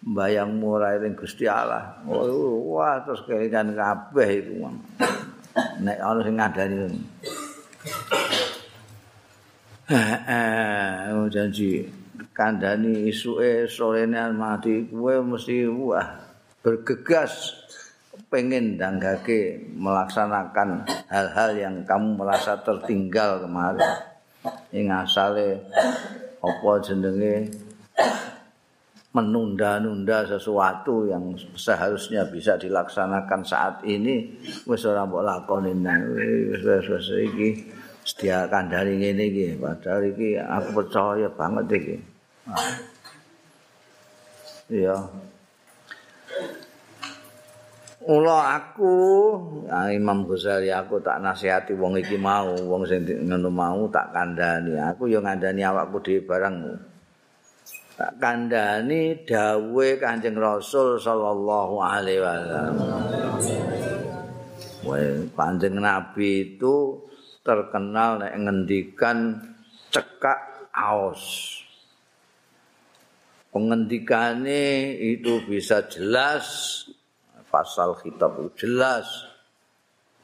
[0.00, 2.00] bayang ora ing Gusti Allah.
[2.08, 4.64] Wah terus kelingan kabeh itu
[5.82, 6.76] nek ana sing ngadani
[9.90, 11.84] eh janji
[12.32, 16.06] kandhani isuke sorene mati kowe mesti wah
[16.62, 17.59] bergegas
[18.30, 23.90] pengen danggake melaksanakan hal-hal yang kamu merasa tertinggal kemarin.
[24.70, 25.66] Ing asale
[26.38, 27.50] apa jenenge?
[29.10, 34.38] Menunda-nunda sesuatu yang seharusnya bisa dilaksanakan saat ini
[34.70, 36.86] wis ora mbok lakoni nang wis
[37.18, 37.74] iki
[38.06, 39.58] sedia kandhani ngene iki.
[39.58, 41.96] Padahal iki aku percaya banget iki.
[44.70, 44.94] Iya
[48.00, 48.96] Ula aku
[49.68, 54.72] nah, Imam Ghazali aku tak nasihati wong iki mau wong sing ngono mau tak kandhani.
[54.80, 56.56] Aku ya ngandani awakku dhewe barang.
[58.00, 62.74] Tak kandhani dawe Kanjeng Rasul sallallahu alaihi wasallam.
[64.80, 67.04] Wah, panjang Nabi itu
[67.44, 69.44] terkenal nek ngendikan
[69.92, 71.52] cekak aos.
[73.52, 76.48] Pengendikane itu bisa jelas
[77.50, 79.06] pasal kitab itu jelas.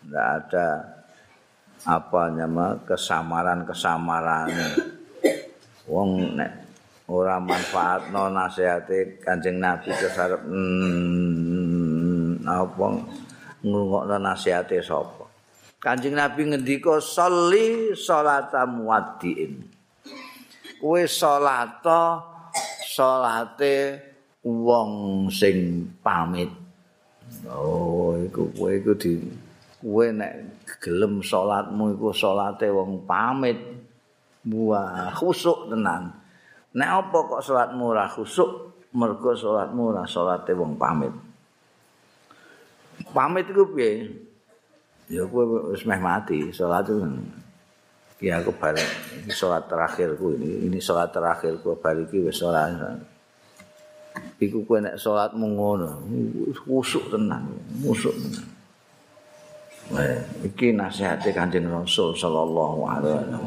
[0.00, 0.96] Tidak ada
[1.84, 4.50] apa nama kesamaran-kesamaran
[5.86, 6.50] wong nek
[7.06, 12.86] ora manfaat no nasihate kanjeng nabi kesarep mm, apa
[13.62, 15.26] ngrungokno nasihate sapa?
[15.78, 19.62] Kanjeng nabi ngendika sholli sholata muaddiin
[20.82, 22.22] kowe sholata
[22.82, 24.00] sholate
[24.42, 26.65] wong sing pamit
[27.46, 29.22] Oh, iku kowe iku di
[29.78, 33.58] kowe nek gelem salatmu iku salate wong pamit.
[34.46, 36.14] Wah, khusuk tenan.
[36.74, 38.50] Nek apa kok salatmu ora khusuk?
[38.94, 41.14] Mergo salatmu ora salate wong pamit.
[43.10, 44.10] Pamit iku piye?
[45.06, 47.06] Ya kowe wis meh mati, salat itu
[48.16, 48.90] Ya aku bareng
[49.22, 50.64] ini salat terakhirku ini.
[50.64, 52.72] Ini salat terakhirku bar iki wis ora
[54.42, 55.90] iku kowe nek salatmu ngono
[56.64, 57.48] khusuk tenan
[57.80, 58.56] khusuk tenan
[59.86, 63.42] Wah, iki nasihate Kanjeng Rasul sallallahu alaihi wasallam.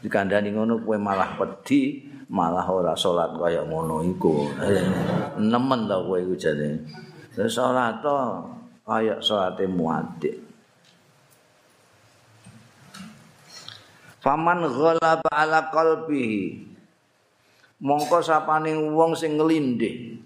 [0.00, 4.48] Dikandani ngono kowe malah pedhi, malah ora salat kaya ngono iku.
[5.36, 6.32] Nemen ta kowe iku.
[7.44, 8.16] Salat to
[8.88, 10.40] kaya salate muaddik.
[14.24, 16.67] Faman ghalaba ala qalbihi
[17.78, 20.18] mongko sapane wong sing nglindih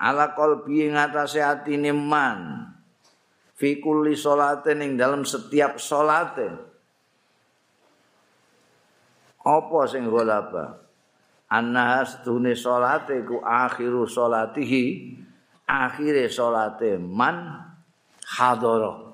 [0.00, 2.64] ala qalbi ngatasé atine man.
[3.60, 6.48] Fi kulli salate ning dalam setiap salate.
[9.44, 10.80] Apa sing golaba?
[11.52, 15.12] Anna astune salate ku akhiru salatihi
[15.68, 17.60] akhire salate man
[18.24, 19.12] hadara.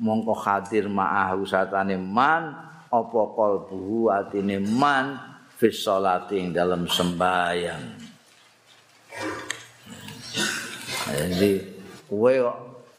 [0.00, 2.50] Mongko hadir ma'ahu satane man
[2.90, 5.29] apa qalbu atine man
[5.60, 7.84] fis salati dalam sembahyang.
[11.12, 11.52] Jadi
[12.08, 12.32] kowe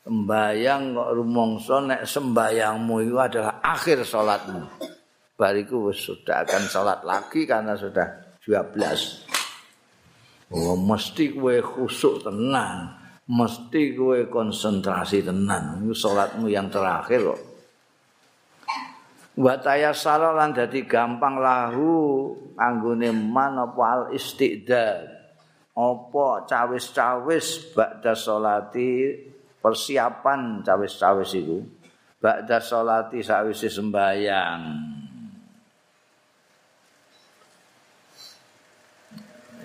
[0.05, 4.61] sembahyang kok rumangsa nek sembahyangmu itu adalah akhir salatmu.
[5.33, 10.53] Bariku sudah akan salat lagi karena sudah 12.
[10.53, 12.93] Oh, mesti kowe khusuk tenang,
[13.25, 15.81] mesti kowe konsentrasi tenang.
[15.81, 17.50] Itu salatmu yang terakhir kok.
[19.37, 21.91] Wa tayassara lan dadi gampang lahu
[22.59, 25.07] anggone man apa al istidad
[25.71, 29.15] apa cawis-cawis ba'da salati
[29.63, 31.59] persiapan cawis-cawis iku.
[32.21, 34.61] Ba'da salati sawise sembayang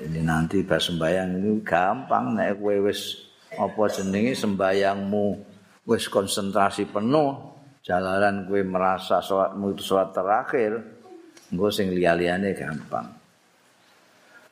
[0.06, 3.16] ini nanti pas sembayang ini gampang nek kowe wis
[3.56, 5.26] apa jenenge sembayangmu
[5.88, 7.55] wis konsentrasi penuh
[7.86, 10.82] jalaran kowe merasa salatmu itu salat terakhir
[11.54, 13.06] engko sing liya-liyane gampang.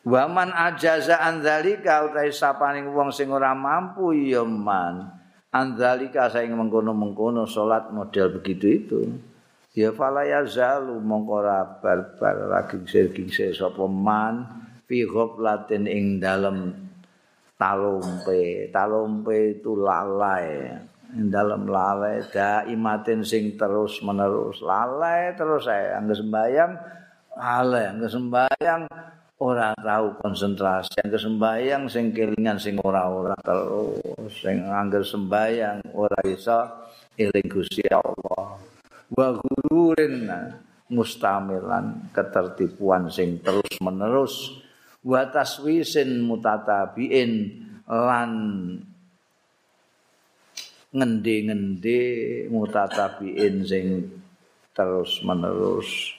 [0.07, 5.11] Waman ajaza andzalika utahe sapaning wong sing ora mampu ya man
[5.51, 9.01] andzalika saing mengkono-mengkono salat model begitu itu.
[9.75, 14.47] Ya fala yazalu mongko ora barbar lagi sir-sir sapa man
[14.87, 16.71] fi ghaflatin ing dalem
[17.59, 18.71] talompe.
[18.71, 20.79] Talompe itu lalai
[21.15, 24.59] ing dalem lalai daimatin sing terus menerus.
[24.59, 26.73] Lalai terus saya angge sembayang
[27.39, 28.83] lalai angge sembayang
[29.45, 31.03] ora tahu konsentrasi.
[31.03, 34.33] Yang kesembayang sing kelingan sing ora-ora terus.
[34.41, 38.59] Sing angger sembayang ora iso eling Gusti Allah.
[39.11, 40.31] Wa gururin
[40.91, 44.65] mustamilan ketertipuan sing terus menerus.
[45.05, 47.33] Wa taswisin mutatabiin
[47.85, 48.31] lan
[50.95, 52.01] ngendi-ngendi
[52.55, 53.87] mutatabiin sing
[54.71, 56.15] terus menerus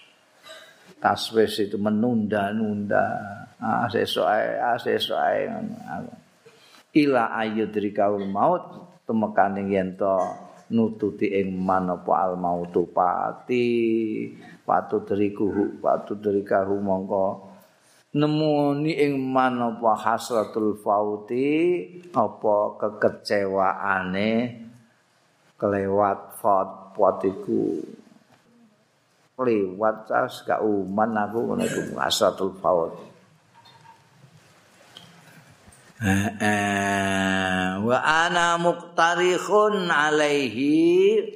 [0.99, 3.05] taswis itu menunda-nunda.
[3.61, 5.47] Ah sesuk ae ah sesuk ae.
[6.95, 8.63] Ila ayudri kaul maut
[9.07, 10.17] temekane yen to
[10.73, 13.69] nututi ing manapa al mautu pati.
[14.65, 17.27] Patu deriku patu derikahu mongko.
[18.15, 21.51] Nemuni ing manapa hasratul fauti
[22.15, 24.64] apa kekecewaane
[25.65, 27.81] kelewat faut potiku
[29.41, 31.97] liwat tas gak uman aku ngono iku.
[31.97, 32.93] Asatul faut
[37.81, 41.33] wa ana muqtarikhun alaihi.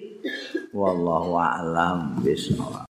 [0.70, 2.22] Wallahu a'lam.
[2.22, 2.86] Bismillah